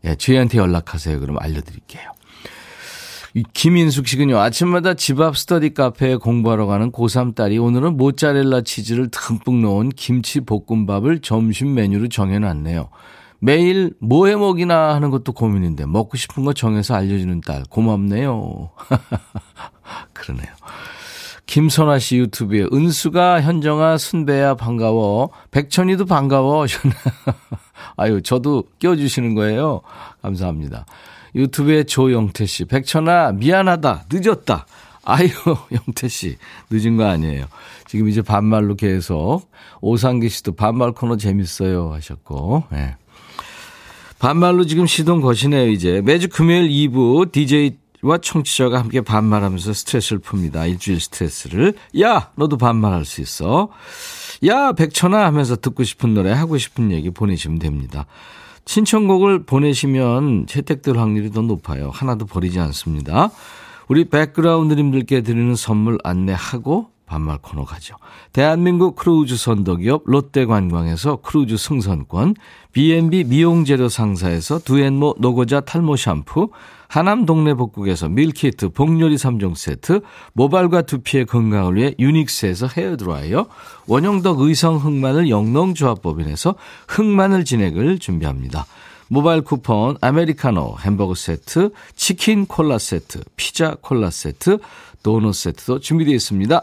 [0.05, 1.21] 예, 저희한테 연락하세요.
[1.21, 2.13] 그럼 알려드릴게요.
[3.53, 4.39] 김인숙 씨군요.
[4.39, 10.41] 아침마다 집 앞 스터디 카페에 공부하러 가는 고3 딸이 오늘은 모짜렐라 치즈를 듬뿍 넣은 김치
[10.41, 12.89] 볶음밥을 점심 메뉴로 정해놨네요.
[13.41, 18.71] 매일 뭐 해 먹이나 하는 것도 고민인데 먹고 싶은 거 정해서 알려주는 딸 고맙네요.
[20.13, 20.49] 그러네요.
[21.47, 26.67] 김선아 씨 유튜브에 은수가 현정아 순배야 반가워 백천이도 반가워
[27.97, 29.81] 아유 저도 껴주시는 거예요
[30.21, 30.85] 감사합니다
[31.35, 34.67] 유튜브에 조영태 씨 백천아 미안하다 늦었다
[35.05, 35.29] 아유
[35.73, 36.37] 영태 씨
[36.69, 37.47] 늦은 거 아니에요
[37.87, 42.77] 지금 이제 반말로 계속 오상기 씨도 반말 코너 재밌어요 하셨고 예.
[42.77, 42.97] 네.
[44.19, 46.01] 반말로 지금 시동 거시네요, 이제.
[46.05, 50.69] 매주 금요일 2부 DJ와 청취자가 함께 반말하면서 스트레스를 풉니다.
[50.69, 51.75] 일주일 스트레스를.
[52.01, 53.69] 야, 너도 반말할 수 있어.
[54.47, 58.07] 야, 백천아 하면서 듣고 싶은 노래, 하고 싶은 얘기 보내시면 됩니다.
[58.65, 61.91] 신청곡을 보내시면 채택될 확률이 더 높아요.
[61.91, 63.31] 하나도 버리지 않습니다.
[63.87, 67.97] 우리 백그라운드님들께 드리는 선물 안내하고 반말 코너 가죠.
[68.33, 72.35] 대한민국 크루즈 선도기업 롯데관광에서 크루즈 승선권,
[72.73, 76.51] B&B 미용재료 상사에서 두앤모 노고자 탈모 샴푸,
[76.87, 80.01] 하남 동네 복국에서 밀키트 복요리 3종 세트,
[80.35, 83.47] 모발과 두피의 건강을 위해 유닉스에서 헤어드라이어,
[83.87, 86.55] 원형덕 의성 흑마늘 영농조합법인에서
[86.87, 88.67] 흑마늘 진액을 준비합니다.
[89.09, 94.59] 모바일 쿠폰, 아메리카노, 햄버거 세트, 치킨 콜라 세트, 피자 콜라 세트,
[95.03, 96.63] 도넛 세트도 준비되어 있습니다.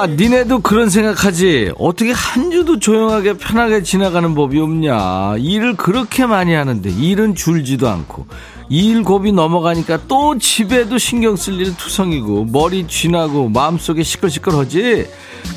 [0.00, 1.72] 야, 니네도 그런 생각하지?
[1.76, 5.34] 어떻게 한 주도 조용하게 편하게 지나가는 법이 없냐?
[5.36, 8.24] 일을 그렇게 많이 하는데 일은 줄지도 않고
[8.70, 15.06] 일 고비 넘어가니까 또 집에도 신경 쓸 일 투성이고 머리 쥐나고 마음속에 시끌시끌하지?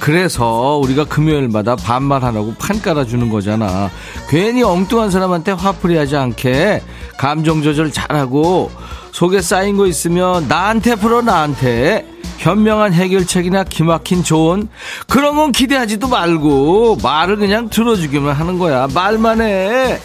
[0.01, 3.89] 그래서 우리가 금요일마다 반말하라고 판 깔아주는 거잖아.
[4.27, 6.82] 괜히 엉뚱한 사람한테 화풀이하지 않게
[7.17, 8.71] 감정 조절 잘하고
[9.13, 14.69] 속에 쌓인 거 있으면 나한테 풀어 나한테 현명한 해결책이나 기막힌 조언
[15.08, 20.00] 그런 건 기대하지도 말고 말을 그냥 들어주기만 하는 거야 말만 해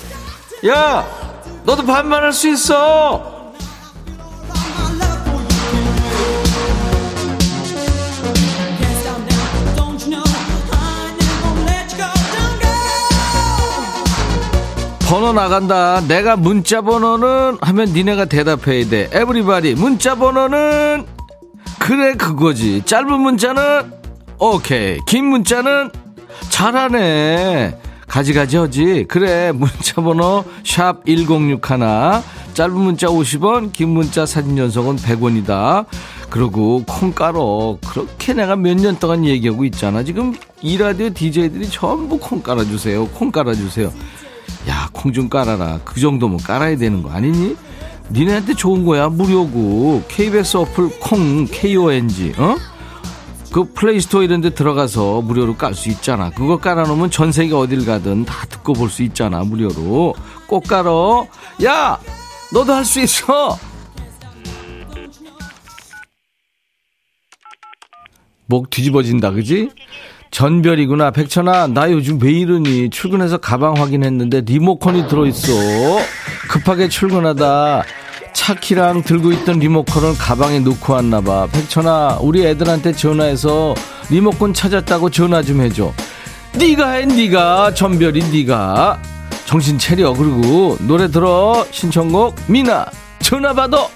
[0.66, 1.06] 야
[1.64, 3.36] 너도 반말할 수 있어
[15.08, 16.02] 번호 나간다.
[16.06, 19.08] 내가 문자 번호는 하면 니네가 대답해야 돼.
[19.10, 21.06] 에브리바디 문자 번호는
[21.88, 22.82] 그래 그거지.
[22.84, 23.90] 짧은 문자는
[24.38, 24.98] 오케이.
[25.06, 25.90] 긴 문자는
[26.50, 27.78] 잘하네.
[28.06, 29.06] 가지가지 하지.
[29.08, 31.58] 그래 문자 번호 샵 1061.
[32.52, 35.86] 짧은 문자 50원, 긴 문자 사진 연속은 100원이다.
[36.28, 37.78] 그리고 콩 깔어.
[37.88, 40.02] 그렇게 내가 몇 년 동안 얘기하고 있잖아.
[40.04, 43.06] 지금 이 라디오 DJ들이 전부 콩 깔아주세요.
[43.14, 43.90] 콩 깔아주세요.
[44.68, 45.80] 야, 콩 좀 깔아라.
[45.86, 47.56] 그 정도면 깔아야 되는 거 아니니?
[48.10, 49.08] 니네한테 좋은 거야.
[49.08, 50.02] 무료고.
[50.08, 52.56] KBS 어플 콩, KONG, 어?
[53.52, 56.30] 그 플레이스토어 이런 데 들어가서 무료로 깔 수 있잖아.
[56.30, 59.42] 그거 깔아놓으면 전 세계 어딜 가든 다 듣고 볼 수 있잖아.
[59.44, 60.14] 무료로.
[60.46, 61.26] 꼭 깔어.
[61.64, 61.98] 야!
[62.52, 63.58] 너도 할 수 있어!
[68.46, 69.70] 목 뒤집어진다, 그지?
[70.30, 71.10] 전별이구나.
[71.10, 72.90] 백천아, 나 요즘 왜 이러니?
[72.90, 75.52] 출근해서 가방 확인했는데 리모컨이 들어있어.
[76.48, 77.84] 급하게 출근하다.
[78.34, 81.48] 차키랑 들고 있던 리모컨을 가방에 놓고 왔나봐.
[81.48, 83.74] 백천아, 우리 애들한테 전화해서
[84.10, 85.92] 리모컨 찾았다고 전화 좀 해줘.
[86.56, 89.00] 네가 해, 네가 전별이 네가
[89.44, 90.12] 정신 차려.
[90.12, 91.66] 그리고 노래 들어.
[91.70, 92.86] 신청곡 미나
[93.20, 93.88] 전화 받아.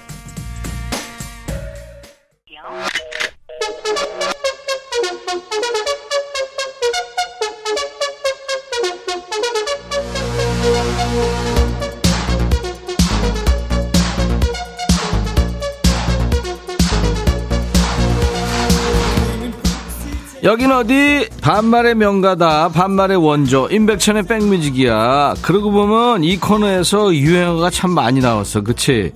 [20.43, 21.29] 여긴 어디?
[21.41, 22.69] 반말의 명가다.
[22.69, 23.69] 반말의 원조.
[23.71, 25.35] 임백천의 백뮤직이야.
[25.41, 28.59] 그러고 보면 이 코너에서 유행어가 참 많이 나왔어.
[28.61, 29.13] 그치?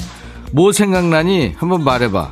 [0.54, 1.54] 뭐 생각나니?
[1.58, 2.32] 한번 말해봐.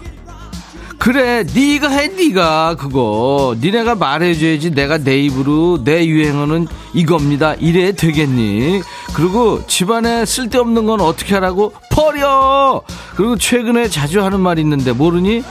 [0.98, 3.58] 그래, 네가 해, 네가 그거.
[3.60, 4.72] 니네가 말해줘야지.
[4.72, 7.54] 내가 내 입으로 내 유행어는 이겁니다.
[7.56, 8.82] 이래 되겠니?
[9.14, 11.74] 그리고 집안에 쓸데없는 건 어떻게 하라고?
[11.92, 12.82] 버려.
[13.18, 15.44] 그리고 최근에 자주 하는 말이 있는데 모르니?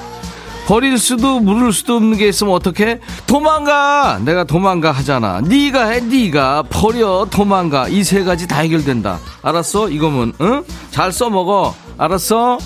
[0.67, 2.99] 버릴 수도 물을 수도 없는 게 있으면 어떻게?
[3.27, 4.19] 도망가.
[4.25, 5.41] 내가 도망가 하잖아.
[5.43, 7.89] 네가 해, 네가 버려, 도망가.
[7.89, 9.19] 이 세 가지 다 해결된다.
[9.43, 9.91] 알았어?
[9.91, 10.65] 이거면 응?
[10.91, 11.75] 잘 써먹어.
[11.99, 12.59] 알았어?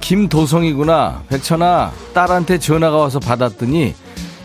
[0.00, 1.22] 김도성이구나.
[1.28, 3.94] 백천아, 딸한테 전화가 와서 받았더니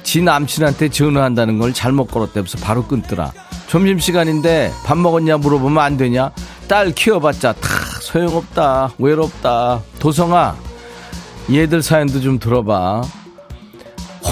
[0.03, 3.31] 지 남친한테 전화한다는 걸 잘못 걸었대면서 바로 끊더라.
[3.67, 6.31] 점심시간인데 밥 먹었냐 물어보면 안 되냐?
[6.67, 7.69] 딸 키워봤자 다
[8.01, 8.91] 소용없다.
[8.99, 9.81] 외롭다.
[9.99, 10.55] 도성아,
[11.51, 13.01] 얘들 사연도 좀 들어봐.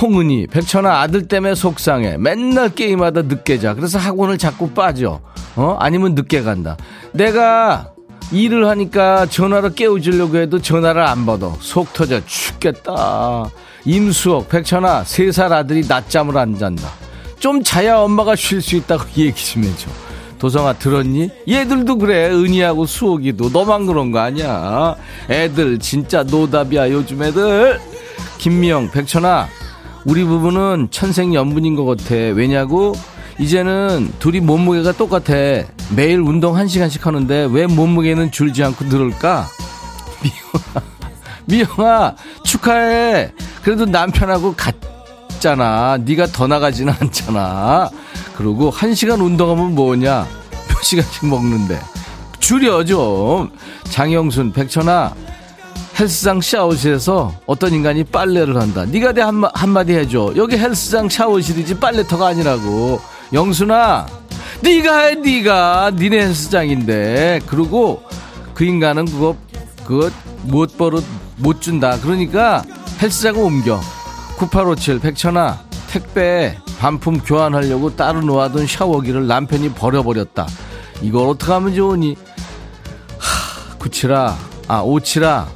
[0.02, 2.18] 홍은희, 백천아 아들 때문에 속상해.
[2.18, 3.74] 맨날 게임하다 늦게 자.
[3.74, 5.20] 그래서 학원을 자꾸 빠져.
[5.56, 5.76] 어?
[5.80, 6.78] 아니면 늦게 간다.
[7.12, 7.90] 내가
[8.32, 11.52] 일을 하니까 전화를 깨워주려고 해도 전화를 안 받아.
[11.60, 13.50] 속 터져 죽겠다.
[13.86, 16.88] 임수옥, 백천아, 세 살 아들이 낮잠을 안 잔다.
[17.40, 19.90] 좀 자야 엄마가 쉴 수 있다고 얘기 좀 해줘.
[20.40, 21.30] 도성아 들었니?
[21.48, 22.30] 얘들도 그래.
[22.30, 23.50] 은희하고 수옥이도.
[23.50, 24.96] 너만 그런 거 아니야.
[25.30, 27.80] 애들 진짜 노답이야 요즘 애들.
[28.40, 29.48] 김미영 백천아
[30.06, 32.16] 우리 부부는 천생연분인 것 같아.
[32.16, 32.94] 왜냐고?
[33.38, 35.34] 이제는 둘이 몸무게가 똑같아.
[35.96, 39.46] 매일 운동 한시간씩 하는데 왜 몸무게는 줄지 않고 늘을까?
[40.24, 40.86] 미영아
[41.46, 43.32] 미영아 축하해.
[43.62, 45.98] 그래도 남편하고 같잖아.
[45.98, 47.90] 네가 더 나가지는 않잖아
[48.40, 50.26] 그리고 한 시간 운동하면 뭐냐?
[50.70, 51.78] 몇 시간씩 먹는데.
[52.40, 53.52] 줄여 좀
[53.84, 55.14] 장영순 백천아
[56.00, 58.86] 헬스장 샤워실에서 어떤 인간이 빨래를 한다.
[58.86, 60.32] 네가 내 한마, 한마디 해줘.
[60.38, 63.02] 여기 헬스장 샤워실이지 빨래터가 아니라고.
[63.34, 64.08] 영순아
[64.62, 65.92] 네가 해 네가.
[65.96, 67.42] 니네 헬스장인데.
[67.46, 68.02] 그리고
[68.54, 69.36] 그 인간은 그거
[69.86, 70.10] 그거
[70.44, 71.02] 못 벌어
[71.36, 72.00] 못 준다.
[72.00, 72.64] 그러니까
[73.02, 73.82] 헬스장을 옮겨.
[74.38, 80.48] 9857 백천아 택배 반품 교환하려고 따로 놓아둔 샤워기를 남편이 버려버렸다.
[81.02, 82.16] 이걸 어떡하면 좋으니?
[83.18, 84.38] 하, 구치라,
[84.70, 85.48] 아, 오치라,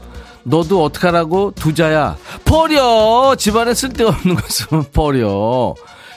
[0.44, 1.54] 너도 어떡하라고?
[1.56, 2.18] 두자야.
[2.44, 3.36] 버려!
[3.38, 5.74] 집안에 쓸데없는 것은 버려.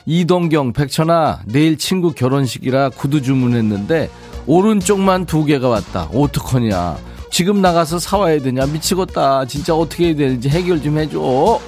[0.06, 4.10] 이동경, 백천아, 내일 친구 결혼식이라 구두 주문했는데,
[4.46, 6.08] 오른쪽만 두 개가 왔다.
[6.12, 6.96] 어떡하냐.
[7.30, 8.66] 지금 나가서 사와야 되냐?
[8.66, 9.44] 미치겠다.
[9.46, 11.60] 진짜 어떻게 해야 되는지 해결 좀 해줘.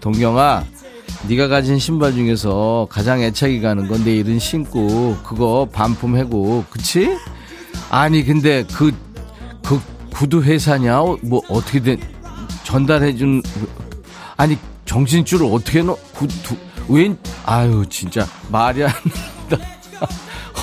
[0.00, 0.64] 동경아,
[1.26, 7.16] 네가 가진 신발 중에서 가장 애착이 가는 건 내일은 신고 그거 반품해고 그치?
[7.90, 8.92] 아니 근데 그,
[9.64, 9.80] 그
[10.12, 11.02] 구두 회사냐?
[11.02, 12.00] 어, 뭐 어떻게 된
[12.64, 13.42] 전달해 준
[14.36, 16.56] 아니 정신줄을 어떻게 넣어 구두
[16.88, 18.92] 웬 아유 진짜 말이 안
[19.48, 19.66] 된다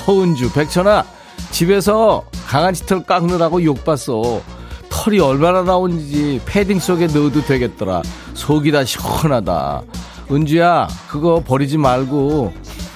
[0.06, 1.04] 허은주 백천아
[1.50, 4.40] 집에서 강아지 털 깎느라고 욕봤어
[4.88, 8.02] 털이 얼마나 나오는지 패딩 속에 넣어도 되겠더라
[8.34, 9.82] 속이 다 시원하다
[10.30, 12.52] 은주야 그거 버리지 말고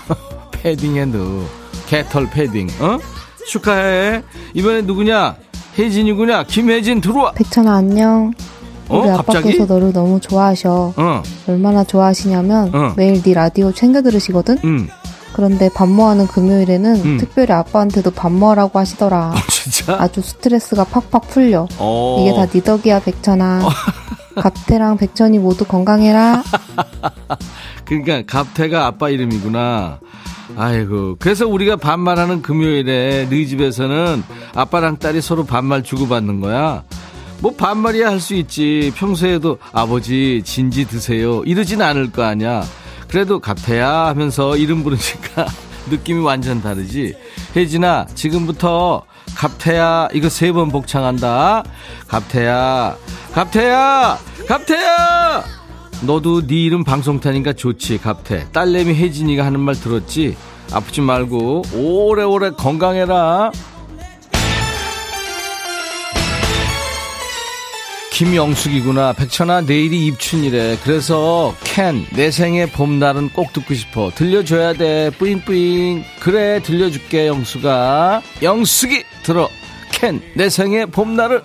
[0.53, 1.45] 패딩에 넣어
[1.87, 2.99] 개털 패딩 어?
[3.49, 4.23] 축하해
[4.55, 5.37] 이번에 누구냐
[5.79, 8.33] 혜진이구냐 김혜진 들어와 백천아 안녕
[8.89, 8.99] 어?
[8.99, 9.39] 우리 갑자기?
[9.39, 12.93] 아빠께서 너를 너무 좋아하셔 어, 얼마나 좋아하시냐면 어.
[12.97, 14.89] 매일 네 라디오 챙겨 들으시거든 응,
[15.33, 17.19] 그런데 밥 뭐하는 금요일에는 음.
[17.19, 19.97] 특별히 아빠한테도 밥 뭐하라고 하시더라 진짜?
[20.01, 22.19] 아주 스트레스가 팍팍 풀려 어.
[22.21, 23.61] 이게 다 네 덕이야 백천아
[24.41, 26.43] 갑태랑 백천이 모두 건강해라
[27.85, 29.99] 그러니까 갑태가 아빠 이름이구나.
[30.57, 31.17] 아이고.
[31.19, 34.23] 그래서 우리가 반말하는 금요일에 너희 집에서는
[34.55, 36.83] 아빠랑 딸이 서로 반말 주고받는 거야.
[37.41, 38.93] 뭐 반말이야 할 수 있지.
[38.97, 41.43] 평소에도 아버지 진지 드세요.
[41.45, 42.63] 이러진 않을 거 아니야.
[43.09, 45.47] 그래도 갑태야 하면서 이름 부르니까
[45.91, 47.15] 느낌이 완전 다르지.
[47.57, 49.03] 혜진아, 지금부터
[49.37, 51.65] 갑태야 이거 세 번 복창한다.
[52.09, 52.97] 갑태야,
[53.33, 55.45] 갑태야, 갑태야.
[56.03, 58.47] 너도 네 이름 방송 타니까 좋지 갑태.
[58.53, 60.37] 딸내미 혜진이가 하는 말 들었지?
[60.73, 63.53] 아프지 말고 오래오래 건강해라.
[68.13, 69.15] 김영숙이구나.
[69.15, 70.79] 백천아 내일이 입춘이래.
[70.85, 74.11] 그래서 캔 내 생의 봄날은 꼭 듣고 싶어.
[74.15, 75.11] 들려줘야 돼.
[75.11, 76.05] 뿌잉뿌잉.
[76.21, 78.21] 그래 들려줄게 영숙아.
[78.43, 79.49] 영숙이 들어.
[79.93, 81.43] 캔 내 생의 봄날을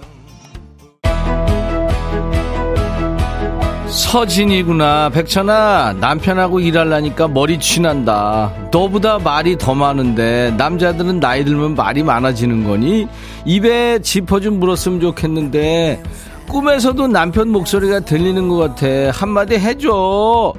[3.96, 5.10] 서진이구나.
[5.10, 8.52] 백천아, 남편하고 일하려니까 머리 쥐난다.
[8.70, 13.08] 너보다 말이 더 많은데, 남자들은 나이 들면 말이 많아지는 거니?
[13.46, 16.04] 입에 지퍼 좀 물었으면 좋겠는데,
[16.50, 18.86] 꿈에서도 남편 목소리가 들리는 것 같아.
[19.14, 20.54] 한마디 해줘.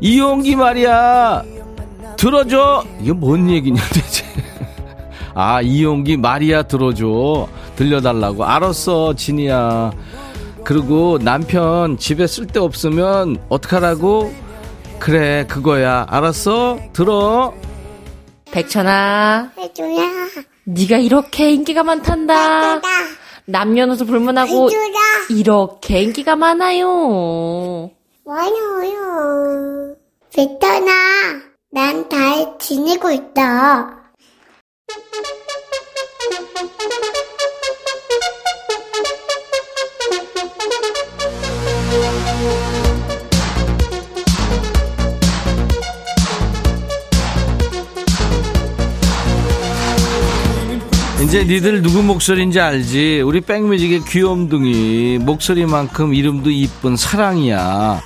[0.00, 1.44] 이용기 말이야.
[2.16, 2.84] 들어줘.
[3.00, 4.24] 이게 뭔 얘기냐, 대체.
[5.34, 7.46] 아, 이용기 말이야 들어줘.
[7.76, 8.44] 들려달라고.
[8.44, 9.92] 알았어, 진이야.
[10.64, 14.32] 그리고 남편 집에 쓸데 없으면 어떡하라고?
[14.98, 16.06] 그래, 그거야.
[16.08, 16.78] 알았어?
[16.92, 17.54] 들어.
[18.52, 20.02] 백천아, 해줘라.
[20.64, 22.80] 네가 이렇게 인기가 많단다.
[23.46, 24.92] 남녀노소 불문하고 해줘라.
[25.30, 27.90] 이렇게 인기가 많아요.
[28.24, 29.96] 많아요.
[30.32, 30.92] 베터나,
[31.72, 33.98] 난잘 지내고 있다.
[51.32, 53.22] 이제 니들 누구 목소리인지 알지?
[53.22, 58.02] 우리 백뮤직의 귀염둥이 목소리만큼 이름도 이쁜 사랑이야.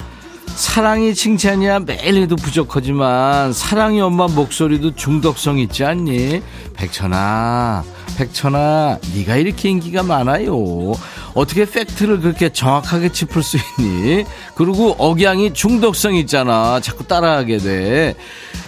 [0.47, 6.41] 사랑이 칭찬이야 매일 해도 부족하지만 사랑이 엄마 목소리도 중독성 있지 않니?
[6.75, 7.83] 백천아,
[8.17, 10.95] 백천아, 네가 이렇게 인기가 많아요.
[11.37, 14.25] 어떻게 팩트를 그렇게 정확하게 짚을 수 있니?
[14.55, 16.81] 그리고 억양이 중독성 있잖아.
[16.81, 18.15] 자꾸 따라하게 돼.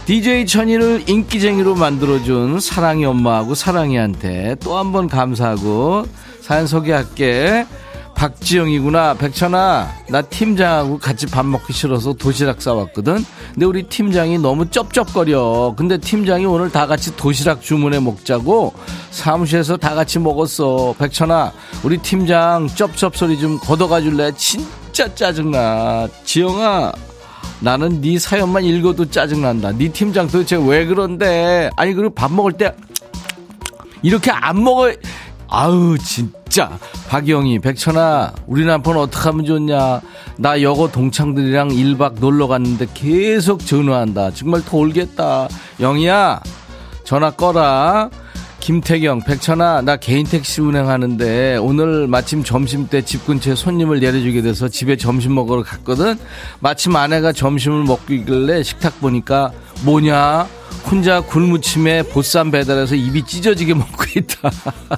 [0.04, 6.06] DJ 천이를 인기쟁이로 만들어준 사랑이 엄마하고 사랑이한테 또 한 번 감사하고
[6.42, 7.66] 사연 소개할게.
[8.18, 9.14] 박지영이구나.
[9.14, 13.24] 백천아, 나 팀장하고 같이 밥 먹기 싫어서 도시락 싸왔거든.
[13.54, 15.74] 근데 우리 팀장이 너무 쩝쩝거려.
[15.76, 18.74] 근데 팀장이 오늘 다 같이 도시락 주문해 먹자고
[19.12, 20.96] 사무실에서 다 같이 먹었어.
[20.98, 21.52] 백천아,
[21.84, 24.32] 우리 팀장 쩝쩝 소리 좀 걷어가 줄래?
[24.36, 26.08] 진짜 짜증나.
[26.24, 26.92] 지영아,
[27.60, 29.70] 나는 네 사연만 읽어도 짜증난다.
[29.78, 31.70] 네 팀장 도대체 왜 그런데?
[31.76, 32.74] 아니, 그리고 밥 먹을 때
[34.02, 34.90] 이렇게 안 먹어.
[35.49, 36.78] 아우 진짜.
[37.09, 40.01] 박영희 백천아 우리 남편 어떡하면 좋냐.
[40.36, 44.32] 나 여고 동창들이랑 1박 놀러 갔는데 계속 전화한다.
[44.32, 45.49] 정말 돌겠다.
[45.80, 46.40] 영희야
[47.05, 48.11] 전화 꺼라
[48.61, 54.68] 김태경 백천아 나 개인 택시 운행하는데 오늘 마침 점심 때 집 근처에 손님을 내려주게 돼서
[54.68, 56.18] 집에 점심 먹으러 갔거든
[56.61, 59.52] 마침 아내가 점심을 먹고 있길래 식탁 보니까
[59.84, 60.46] 뭐냐
[60.90, 64.50] 혼자 굴무침에 보쌈 배달해서 입이 찢어지게 먹고 있다.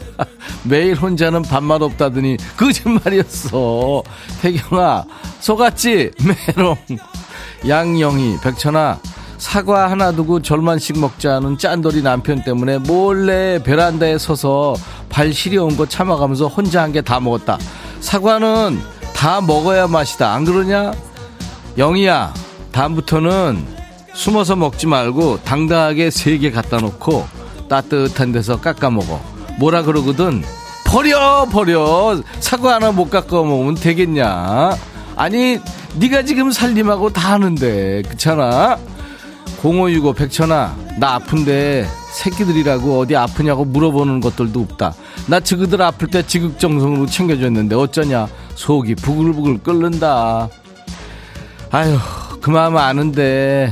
[0.65, 4.03] 매일 혼자는 밥맛 없다더니 거짓말이었어.
[4.41, 5.05] 태경아,
[5.41, 6.11] 속았지?
[6.57, 6.77] 메롱.
[7.67, 9.01] 양영희, 백천아,
[9.45, 14.75] 사과 하나 두고 절만씩 먹자는 짠돌이 남편 때문에 몰래 베란다에 서서
[15.09, 17.59] 발 시려운 거 참아가면서 혼자 한 개 다 먹었다.
[18.01, 18.79] 사과는
[19.15, 20.33] 다 먹어야 맛이다.
[20.35, 20.93] 안 그러냐?
[21.79, 22.35] 영희야,
[22.71, 23.65] 다음부터는
[24.13, 27.27] 숨어서 먹지 말고 당당하게 세 개 갖다 놓고
[27.69, 29.21] 따뜻한 데서 깎아 먹어.
[29.59, 30.43] 뭐라 그러거든?
[30.85, 34.77] 버려 버려 사과 하나 못 깎아 먹으면 되겠냐?
[35.17, 35.59] 아니
[35.95, 38.79] 네가 지금 살림하고 다 하는데 그렇잖아?
[39.63, 44.95] 0565 백천아 나 아픈데 새끼들이라고 어디 아프냐고 물어보는 것들도 없다.
[45.27, 50.49] 나 지그들 아플 때 지극정성으로 챙겨줬는데 어쩌냐 속이 부글부글 끓는다.
[51.71, 51.99] 아휴
[52.41, 53.71] 그 마음 아는데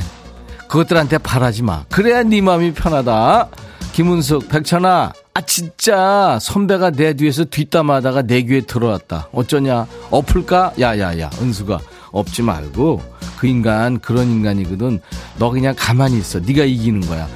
[0.68, 1.84] 그것들한테 바라지 마.
[1.88, 3.48] 그래야 네 마음이 편하다.
[3.92, 9.28] 김은숙, 백천아, 아 진짜 선배가 내 뒤에서 뒷담하다가 내 귀에 들어왔다.
[9.32, 9.86] 어쩌냐?
[10.10, 10.74] 엎을까?
[10.78, 11.80] 야야야, 은수가
[12.12, 13.02] 엎지 말고
[13.38, 15.00] 그 인간 그런 인간이거든.
[15.38, 16.40] 너 그냥 가만히 있어.
[16.40, 17.28] 네가 이기는 거야.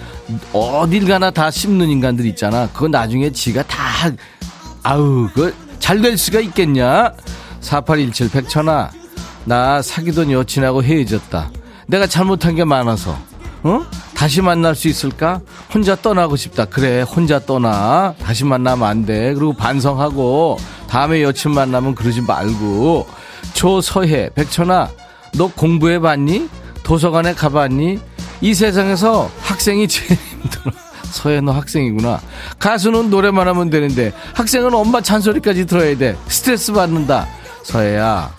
[0.52, 2.68] 어딜 가나 다 씹는 인간들 있잖아.
[2.72, 3.78] 그거 나중에 지가 다
[4.82, 7.12] 아우 그 잘 될 수가 있겠냐?
[7.60, 8.90] 4817 백천아,
[9.44, 11.50] 나 사귀던 여친하고 헤어졌다.
[11.88, 13.18] 내가 잘못한 게 많아서
[13.64, 13.82] 어?
[14.14, 15.40] 다시 만날 수 있을까?
[15.74, 16.66] 혼자 떠나고 싶다.
[16.66, 18.14] 그래, 혼자 떠나.
[18.22, 19.34] 다시 만나면 안 돼.
[19.34, 20.58] 그리고 반성하고
[20.88, 23.06] 다음에 여친 만나면 그러지 말고
[23.54, 24.90] 조서혜, 백천아,
[25.34, 26.48] 너 공부해 봤니?
[26.82, 27.98] 도서관에 가봤니?
[28.40, 30.72] 이 세상에서 학생이 제일 힘들어.
[31.12, 32.20] 서혜 너 학생이구나.
[32.58, 36.16] 가수는 노래만 하면 되는데 학생은 엄마 잔소리까지 들어야 돼.
[36.26, 37.26] 스트레스 받는다.
[37.64, 38.34] 서혜야,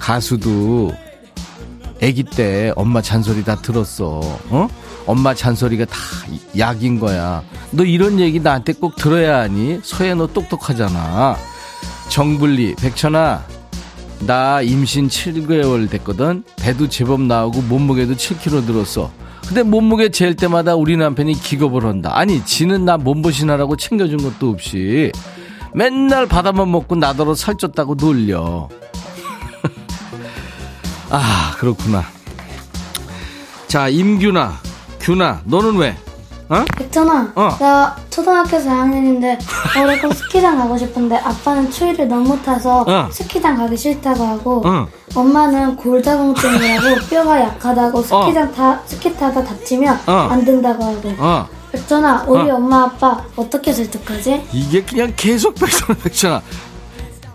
[0.00, 0.92] 가수도
[2.02, 4.20] 아기 때 엄마 잔소리 다 들었어.
[4.50, 4.68] 어?
[5.06, 5.96] 엄마 잔소리가 다
[6.58, 7.42] 약인 거야.
[7.70, 9.80] 너 이런 얘기 나한테 꼭 들어야 하니?
[9.82, 11.36] 서해 너 똑똑하잖아.
[12.08, 13.44] 정불리, 백천아,
[14.20, 16.44] 나 임신 7개월 됐거든?
[16.56, 19.10] 배도 제법 나오고 몸무게도 7kg 늘었어.
[19.46, 22.12] 근데 몸무게 잴 때마다 우리 남편이 기겁을 한다.
[22.14, 25.12] 아니, 지는 나 몸보신하라고 챙겨준 것도 없이
[25.74, 28.68] 맨날 바다만 먹고 나더러 살쪘다고 놀려.
[31.10, 32.04] 아, 그렇구나.
[33.66, 34.54] 자, 임규나,
[35.00, 35.96] 규나, 너는 왜?
[36.48, 36.64] 어?
[36.80, 37.32] 있잖아.
[37.34, 37.56] 어.
[37.58, 39.38] 나 초등학교 4학년인데
[39.82, 43.08] 올해 꼭 스키장 가고 싶은데 아빠는 추위를 너무 타서 어.
[43.10, 44.86] 스키장 가기 싫다고 하고 어.
[45.14, 50.12] 엄마는 골다공증이라고 뼈가 약하다고 스키장 타 스키 타다 다치면 어.
[50.30, 51.12] 안 된다고 하고.
[51.18, 51.48] 어.
[51.74, 52.24] 있잖아.
[52.28, 52.56] 우리 어.
[52.56, 54.48] 엄마 아빠 어떻게 설득하지?
[54.52, 56.42] 이게 그냥 계속 백천아, 백천아.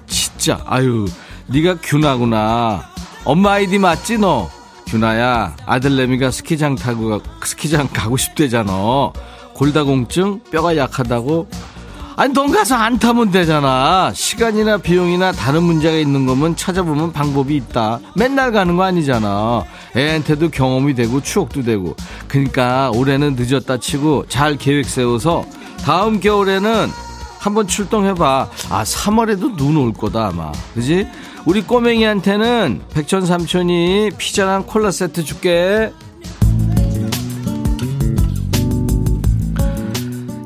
[0.07, 1.05] 진짜, 아유,
[1.47, 2.83] 네가 규나구나.
[3.25, 4.49] 엄마 아이디 맞지, 너?
[4.89, 9.11] 규나야, 아들내미가 스키장 타고, 가- 스키장 가고 싶대잖아.
[9.53, 10.39] 골다공증?
[10.51, 11.47] 뼈가 약하다고?
[12.15, 14.11] 아니, 넌 가서 안 타면 되잖아.
[14.13, 17.99] 시간이나 비용이나 다른 문제가 있는 거면 찾아보면 방법이 있다.
[18.15, 19.63] 맨날 가는 거 아니잖아.
[19.95, 21.95] 애한테도 경험이 되고 추억도 되고.
[22.27, 25.45] 그러니까 올해는 늦었다 치고 잘 계획 세워서
[25.85, 26.89] 다음 겨울에는
[27.39, 28.49] 한번 출동해봐.
[28.69, 30.51] 아, 3월에도 눈 올 거다, 아마.
[30.73, 31.07] 그지?
[31.45, 35.91] 우리 꼬맹이한테는 백천 삼촌이 피자랑 콜라 세트 줄게.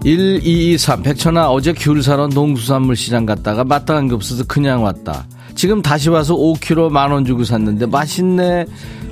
[0.03, 5.25] 1223 백천아 어제 귤 사러 농수산물 시장 갔다가 마땅한 게 없어서 그냥 왔다
[5.55, 8.65] 지금 다시 와서 5kg 만 원 주고 샀는데 맛있네.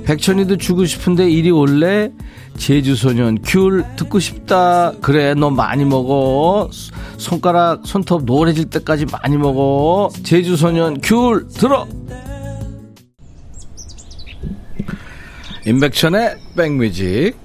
[0.04, 2.10] 백천이도 주고 싶은데 이리 올래?
[2.56, 4.92] 제주소년 귤 듣고 싶다.
[5.00, 6.68] 그래 너 많이 먹어.
[7.16, 10.10] 손가락 손톱 노래질 때까지 많이 먹어.
[10.22, 11.86] 제주소년 귤 들어.
[15.66, 17.36] 임백천의 백뮤직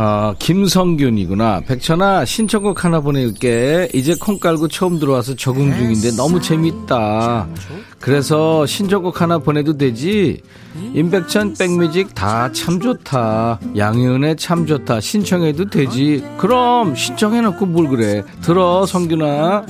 [0.00, 1.62] 어, 김성균이구나.
[1.66, 3.88] 백천아, 신청곡 하나 보낼게.
[3.92, 7.48] 이제 콩 깔고 처음 들어와서 적응 중인데 너무 재밌다.
[7.98, 10.40] 그래서 신청곡 하나 보내도 되지?
[10.94, 13.58] 임백천, 백뮤직 다 참 좋다.
[13.76, 15.00] 양희은의 참 좋다.
[15.00, 16.22] 신청해도 되지?
[16.38, 18.22] 그럼 신청해놓고 뭘 그래.
[18.40, 19.66] 들어, 성균아.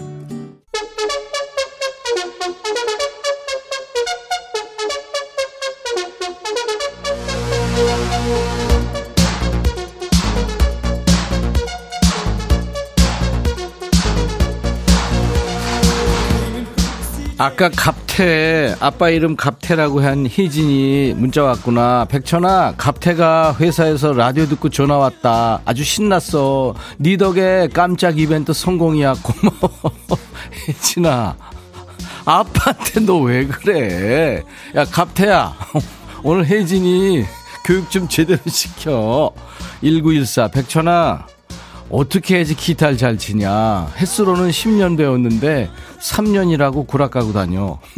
[17.40, 22.04] 아까 갑태 아빠 이름 갑태라고 한 희진이 문자 왔구나.
[22.06, 25.60] 백천아 갑태가 회사에서 라디오 듣고 전화 왔다.
[25.64, 26.74] 아주 신났어.
[27.00, 29.14] 니 덕에 깜짝 이벤트 성공이야.
[29.22, 29.92] 고마워.
[30.66, 31.36] 희진아
[32.24, 34.42] 아빠한테 너 왜 그래?
[34.74, 35.54] 야 갑태야
[36.24, 37.24] 오늘 혜진이
[37.64, 39.30] 교육 좀 제대로 시켜.
[39.80, 41.26] 1914 백천아
[41.90, 45.70] 어떻게 해야지 기타를 잘 치냐 햇수로는 10년 배웠는데
[46.00, 47.78] 3년이라고 구락 가고 다녀.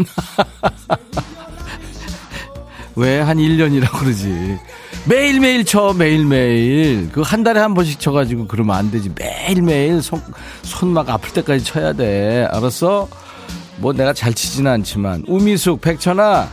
[2.96, 4.58] 왜 한 1년이라고 그러지.
[5.06, 7.10] 매일매일 쳐, 매일매일.
[7.12, 9.10] 그 한 달에 한 번씩 쳐가지고 그러면 안 되지.
[9.16, 10.22] 매일매일 손,
[10.62, 12.46] 손 막 아플 때까지 쳐야 돼.
[12.50, 13.08] 알았어?
[13.78, 15.24] 뭐 내가 잘 치진 않지만.
[15.26, 16.48] 우미숙, 백천아,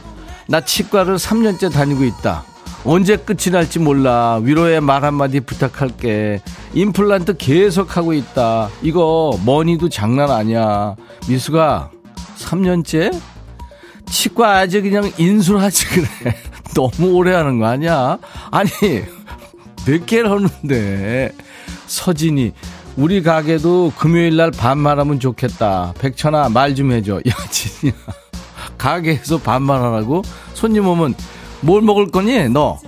[0.48, 2.46] 나 치과를 3년째 다니고 있다.
[2.90, 4.40] 언제 끝이 날지 몰라.
[4.42, 6.42] 위로의 말 한마디 부탁할게.
[6.74, 8.70] 임플란트 계속 하고 있다.
[8.82, 10.96] 이거 머니도 장난 아니야.
[11.28, 11.92] 미수가
[12.40, 13.14] 3년째?
[14.10, 16.08] 치과 아주 그냥 인술하지 그래.
[16.76, 18.20] 너무 오래 하는 거 아니야?
[18.52, 18.70] 아니,
[19.86, 21.32] 몇 개를 하는데.
[21.88, 22.54] 서진이,
[22.96, 25.94] 우리 가게도 금요일 날 반말하면 좋겠다.
[26.00, 27.18] 백천아, 말 좀 해줘.
[27.28, 27.94] 야, 진이야.
[28.78, 30.22] 가게에서 반말하라고?
[30.54, 31.16] 손님 오면
[31.62, 32.50] 뭘 먹을 거니?
[32.50, 32.80] 너.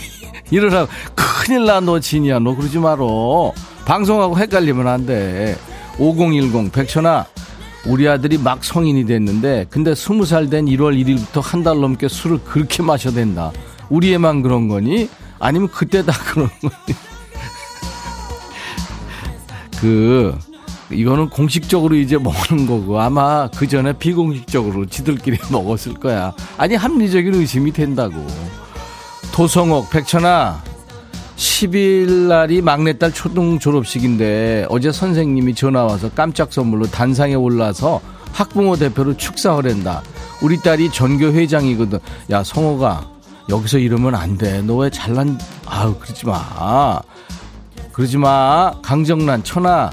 [0.50, 0.86] 이러라.
[1.14, 2.38] 큰일 나, 너 진이야.
[2.38, 3.52] 너 그러지 말어.
[3.84, 5.56] 방송하고 헷갈리면 안 돼.
[5.98, 7.26] 5010, 백천아.
[7.86, 12.82] 우리 아들이 막 성인이 됐는데, 근데 20살 된 1월 1일부터 한 달 넘게 술을 그렇게
[12.82, 13.52] 마셔야 된다.
[13.90, 15.08] 우리 애만 그런 거니?
[15.38, 16.96] 아니면 그때 다 그런 거니?
[19.80, 20.34] 그,
[20.90, 26.32] 이거는 공식적으로 이제 먹는 거고 아마 그 전에 비공식적으로 지들끼리 먹었을 거야.
[26.58, 28.14] 아니 합리적인 의심이 된다고.
[29.32, 30.62] 도성옥 백천아
[31.36, 38.00] 10일 날이 막내딸 초등 졸업식인데 어제 선생님이 전화 와서 깜짝 선물로 단상에 올라서
[38.32, 40.02] 학부모 대표로 축사하랜다.
[40.42, 41.98] 우리 딸이 전교 회장이거든.
[42.30, 43.08] 야 성호가
[43.48, 44.62] 여기서 이러면 안 돼.
[44.62, 47.00] 너 왜 잘난 아우 그러지 마.
[47.92, 48.72] 그러지 마.
[48.82, 49.90] 강정란 천아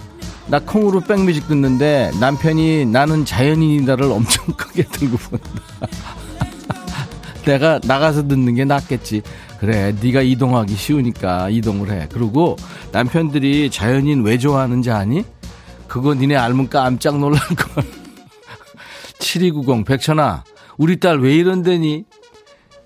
[0.51, 5.47] 나 콩으로 백뮤직 듣는데 남편이 나는 자연인이다를 엄청 크게 들고 본다.
[7.45, 9.21] 내가 나가서 듣는 게 낫겠지.
[9.61, 12.09] 그래, 네가 이동하기 쉬우니까 이동을 해.
[12.11, 12.57] 그리고
[12.91, 15.23] 남편들이 자연인 왜 좋아하는지 아니?
[15.87, 17.85] 그거 니네 알면 깜짝 놀랄 걸.
[19.19, 20.43] 7290 백천아,
[20.77, 22.03] 우리 딸 왜 이런데니?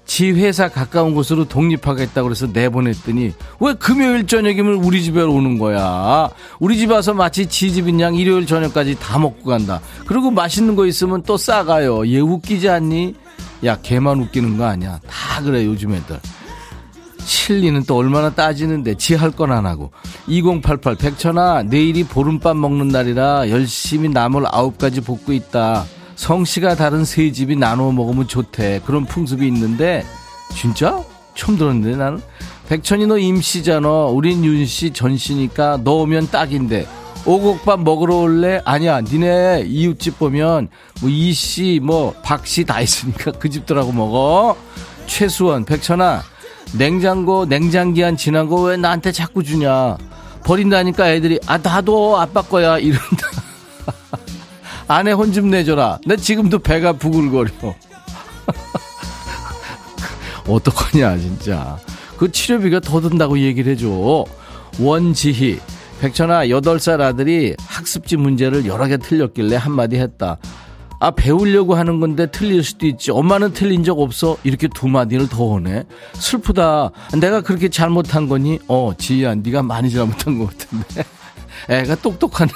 [0.05, 6.29] 지 회사 가까운 곳으로 독립하겠다고 그래서 내보냈더니 왜 금요일 저녁이면 우리 집에 오는 거야.
[6.59, 9.81] 우리 집 와서 마치 지 집인 양 일요일 저녁까지 다 먹고 간다.
[10.05, 12.07] 그리고 맛있는 거 있으면 또 싸가요.
[12.07, 13.15] 얘 웃기지 않니?
[13.65, 14.99] 야, 걔만 웃기는 거 아니야.
[15.09, 16.19] 다 그래, 요즘 애들.
[17.25, 19.91] 칠리는 또 얼마나 따지는데 지 할 건 안 하고
[20.27, 25.85] 2088 백천아 내일이 보름밥 먹는 날이라 열심히 나물 아홉 가지 볶고 있다
[26.15, 28.81] 성씨가 다른 세 집이 나눠 먹으면 좋대.
[28.85, 30.05] 그런 풍습이 있는데
[30.53, 31.03] 진짜?
[31.35, 32.21] 처음 들었는데 나는.
[32.69, 33.87] 백천이 너 임씨잖아.
[34.05, 36.87] 우린 윤씨 전씨니까 너 오면 딱인데.
[37.25, 38.61] 오곡밥 먹으러 올래?
[38.65, 39.01] 아니야.
[39.01, 40.69] 니네 이웃집 보면
[41.01, 44.55] 뭐 이씨 뭐 박씨 다 있으니까 그 집들하고 먹어.
[45.07, 46.23] 최수원 백천아
[46.77, 49.97] 냉장고 냉장기 한 지난 거 왜 나한테 자꾸 주냐?
[50.43, 52.77] 버린다니까 애들이 아 나도 아빠 거야.
[52.77, 53.27] 이런다
[54.87, 55.99] 아내 혼 좀 내줘라.
[56.05, 57.49] 나 지금도 배가 부글거려.
[60.47, 61.77] 어떡하냐 진짜.
[62.17, 64.25] 그 치료비가 더 든다고 얘기를 해줘.
[64.79, 65.59] 원지희.
[66.01, 70.37] 백천아 8살 아들이 학습지 문제를 여러 개 틀렸길래 한마디 했다.
[70.99, 73.11] 아 배우려고 하는 건데 틀릴 수도 있지.
[73.11, 74.37] 엄마는 틀린 적 없어.
[74.43, 75.83] 이렇게 두 마디를 더 하네.
[76.13, 76.91] 슬프다.
[77.19, 78.59] 내가 그렇게 잘못한 거니?
[78.67, 81.03] 어 지희야 네가 많이 잘못한 것 같은데.
[81.69, 82.51] 애가 똑똑하네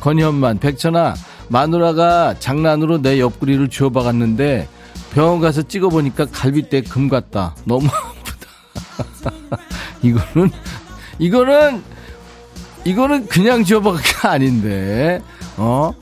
[0.00, 1.14] 권현만 백천아
[1.48, 4.68] 마누라가 장난으로 내 옆구리를 쥐어박았는데
[5.12, 7.54] 병원 가서 찍어보니까 갈비뼈 금 같다.
[7.64, 9.58] 너무 아프다.
[10.02, 10.50] 이거는,
[11.18, 11.82] 이거는,
[12.84, 15.20] 이거는 그냥 쥐어박은 게 아닌데,
[15.56, 15.92] 어?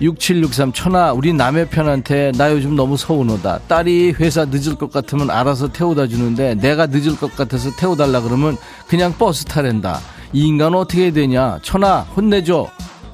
[0.00, 5.68] 6763 천하 우리 남의 편한테 나 요즘 너무 서운하다 딸이 회사 늦을 것 같으면 알아서
[5.70, 8.56] 태워다 주는데 내가 늦을 것 같아서 태워달라 그러면
[8.88, 10.00] 그냥 버스 타랜다
[10.32, 12.68] 이 인간은 어떻게 되냐 천하 혼내줘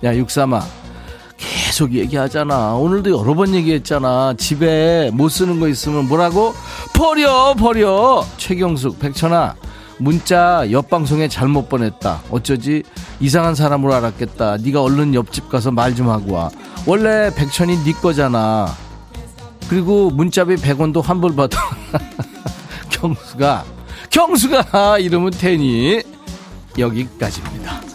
[0.04, 0.62] 야 육삼아
[1.36, 6.54] 계속 얘기하잖아 오늘도 여러 번 얘기했잖아 집에 못 쓰는 거 있으면 뭐라고
[6.94, 9.54] 버려 버려 최경숙 백천아
[10.00, 12.22] 문자 옆방송에 잘못 보냈다.
[12.30, 12.84] 어쩌지?
[13.18, 14.58] 이상한 사람으로 알았겠다.
[14.58, 16.50] 네가 얼른 옆집 가서 말 좀 하고 와.
[16.86, 18.72] 원래 백천이 네 거잖아.
[19.68, 21.58] 그리고 문자비 100원도 환불 받아.
[22.90, 23.64] 경수가
[24.10, 26.00] 경수가 이러면 되니
[26.78, 27.87] 여기까지입니다.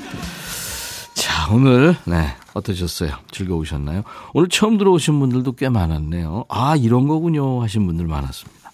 [1.54, 3.12] 자 오늘 네 어떠셨어요?
[3.30, 4.04] 즐거우셨나요?
[4.34, 6.46] 오늘 처음 들어오신 분들도 꽤 많았네요.
[6.50, 8.72] 아 이런 거군요 하신 분들 많았습니다.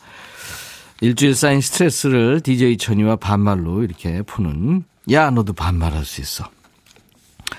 [1.02, 6.46] 일주일 쌓인 스트레스를 DJ 천이와 반말로 이렇게 푸는 야 너도 반말할 수 있어.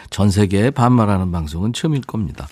[0.08, 2.48] 전 세계에 반말하는 방송은 처음일 겁니다.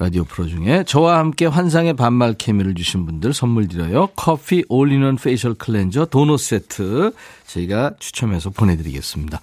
[0.00, 4.08] 라디오 프로 중에 저와 함께 환상의 반말 케미를 주신 분들 선물 드려요.
[4.14, 7.12] 커피 올리는 facial cleanser 도넛 세트
[7.46, 9.40] 저희가 추첨해서 보내드리겠습니다.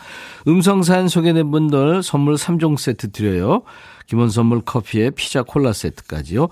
[0.47, 3.64] 음성사연 소개된 분들 선물 3종 세트 드려요.
[4.08, 6.47] 기본 선물 커피에 피자 콜라 세트까지요.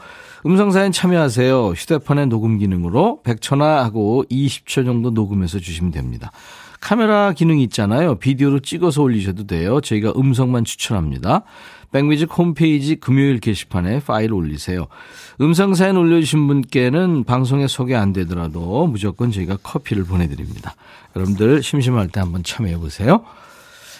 [0.45, 1.69] 음성사연 참여하세요.
[1.69, 6.31] 휴대폰의 녹음 기능으로 100초나하고 20초 정도 녹음해서 주시면 됩니다.
[6.81, 8.15] 카메라 기능 있잖아요.
[8.15, 9.79] 비디오로 찍어서 올리셔도 돼요.
[9.79, 11.43] 저희가 음성만 추천합니다.
[11.93, 14.87] 백뮤직 홈페이지 금요일 게시판에 파일 올리세요.
[15.39, 20.75] 음성 사연 올려주신 분께는 방송에 소개 안 되더라도 무조건 저희가 커피를 보내드립니다.
[21.15, 23.23] 여러분들 심심할 때 한번 참여해 보세요.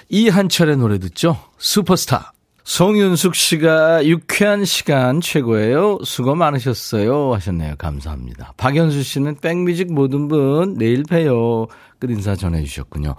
[0.10, 1.40] 이한철의 노래 듣죠?
[1.58, 2.34] 슈퍼스타.
[2.64, 6.00] 송윤숙 씨가 유쾌한 시간 최고예요.
[6.04, 7.34] 수고 많으셨어요.
[7.34, 7.76] 하셨네요.
[7.78, 8.54] 감사합니다.
[8.58, 11.68] 박연수 씨는 백뮤직 모든 분 내일 봬요.
[12.00, 13.16] 끝 인사 전해주셨군요.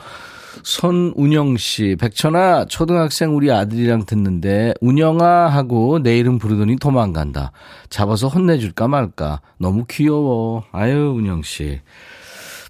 [0.62, 7.52] 손운영 씨, 백천아, 초등학생 우리 아들이랑 듣는데, 운영아 하고 내 이름 부르더니 도망간다.
[7.90, 9.40] 잡아서 혼내줄까 말까.
[9.58, 10.64] 너무 귀여워.
[10.72, 11.80] 아유, 운영 씨.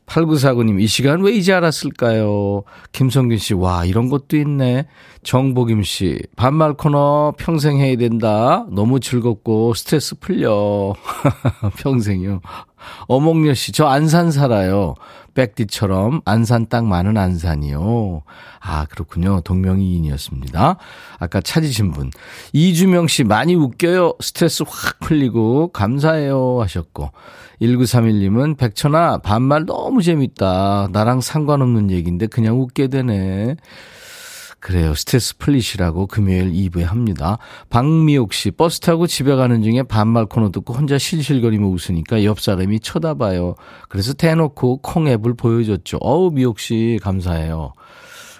[0.07, 2.65] 8949님, 이 시간 왜 이제 알았을까요?
[2.93, 4.87] 김성균 씨, 와, 이런 것도 있네.
[5.23, 8.67] 정복임 씨, 반말 코너 평생 해야 된다.
[8.71, 10.95] 너무 즐겁고 스트레스 풀려.
[11.79, 12.41] 평생이요.
[13.09, 14.95] 어몽여 씨, 저 안산 살아요.
[15.35, 18.23] 백디처럼 안산 딱 많은 안산이요.
[18.61, 19.41] 아, 그렇군요.
[19.43, 20.77] 동명이인이었습니다.
[21.19, 22.11] 아까 찾으신 분.
[22.53, 24.15] 이주명 씨, 많이 웃겨요.
[24.21, 26.61] 스트레스 확 풀리고 감사해요.
[26.63, 27.11] 하셨고.
[27.61, 30.89] 1931님은 백천아, 반말 너무 재밌다.
[30.93, 33.57] 나랑 상관없는 얘기인데 그냥 웃게 되네.
[34.65, 34.95] 그래요.
[34.95, 37.37] 스트레스 풀리시라고 금요일 2부에 합니다.
[37.69, 42.81] 박미옥 씨, 버스 타고 집에 가는 중에 반말 코너 듣고 혼자 실실거리며 웃으니까 옆 사람이
[42.81, 43.57] 쳐다봐요.
[43.91, 45.99] 그래서 대놓고 콩 앱을 보여줬죠.
[46.01, 47.75] 어우, 미옥 씨, 감사해요.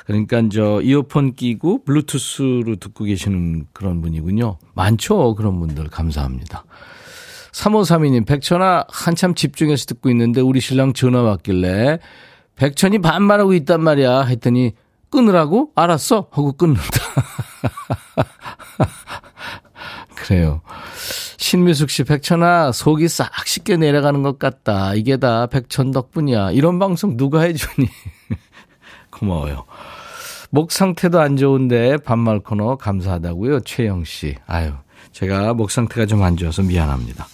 [0.07, 4.57] 그러니까 저 이어폰 끼고 블루투스로 듣고 계시는 그런 분이군요.
[4.73, 5.35] 많죠.
[5.35, 6.65] 그런 분들 감사합니다.
[7.53, 11.99] 3532님, 백천아, 한참 집중해서 듣고 있는데 우리 신랑 전화 왔길래
[12.57, 14.23] 백천이 반말하고 있단 말이야.
[14.23, 14.73] 했더니
[15.15, 15.71] 끊으라고?
[15.77, 16.27] 알았어?
[16.31, 16.83] 하고 끊는다.
[20.15, 20.61] 그래요.
[21.37, 24.95] 신미숙 씨, 백천아, 속이 싹 씻겨 내려가는 것 같다.
[24.95, 26.53] 이게 다 백천 덕분이야.
[26.53, 27.89] 이런 방송 누가 해주니?
[29.11, 29.65] 고마워요.
[30.51, 33.61] 목 상태도 안 좋은데 반말 코너 감사하다고요.
[33.61, 34.37] 최영 씨.
[34.47, 34.73] 아유,
[35.13, 37.27] 제가 목 상태가 좀 안 좋아서 미안합니다.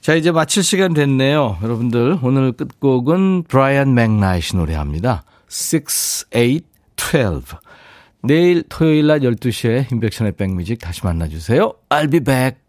[0.00, 1.58] 자, 이제 마칠 시간 됐네요.
[1.62, 5.22] 여러분들, 오늘 끝곡은 브라이언 맥나이시 노래합니다.
[5.52, 6.60] 6, 8,
[6.96, 7.58] 12.
[8.22, 11.74] 내일 토요일 낮 12시에 인백션의 백뮤직 다시 만나주세요.
[11.90, 12.62] I'll be back.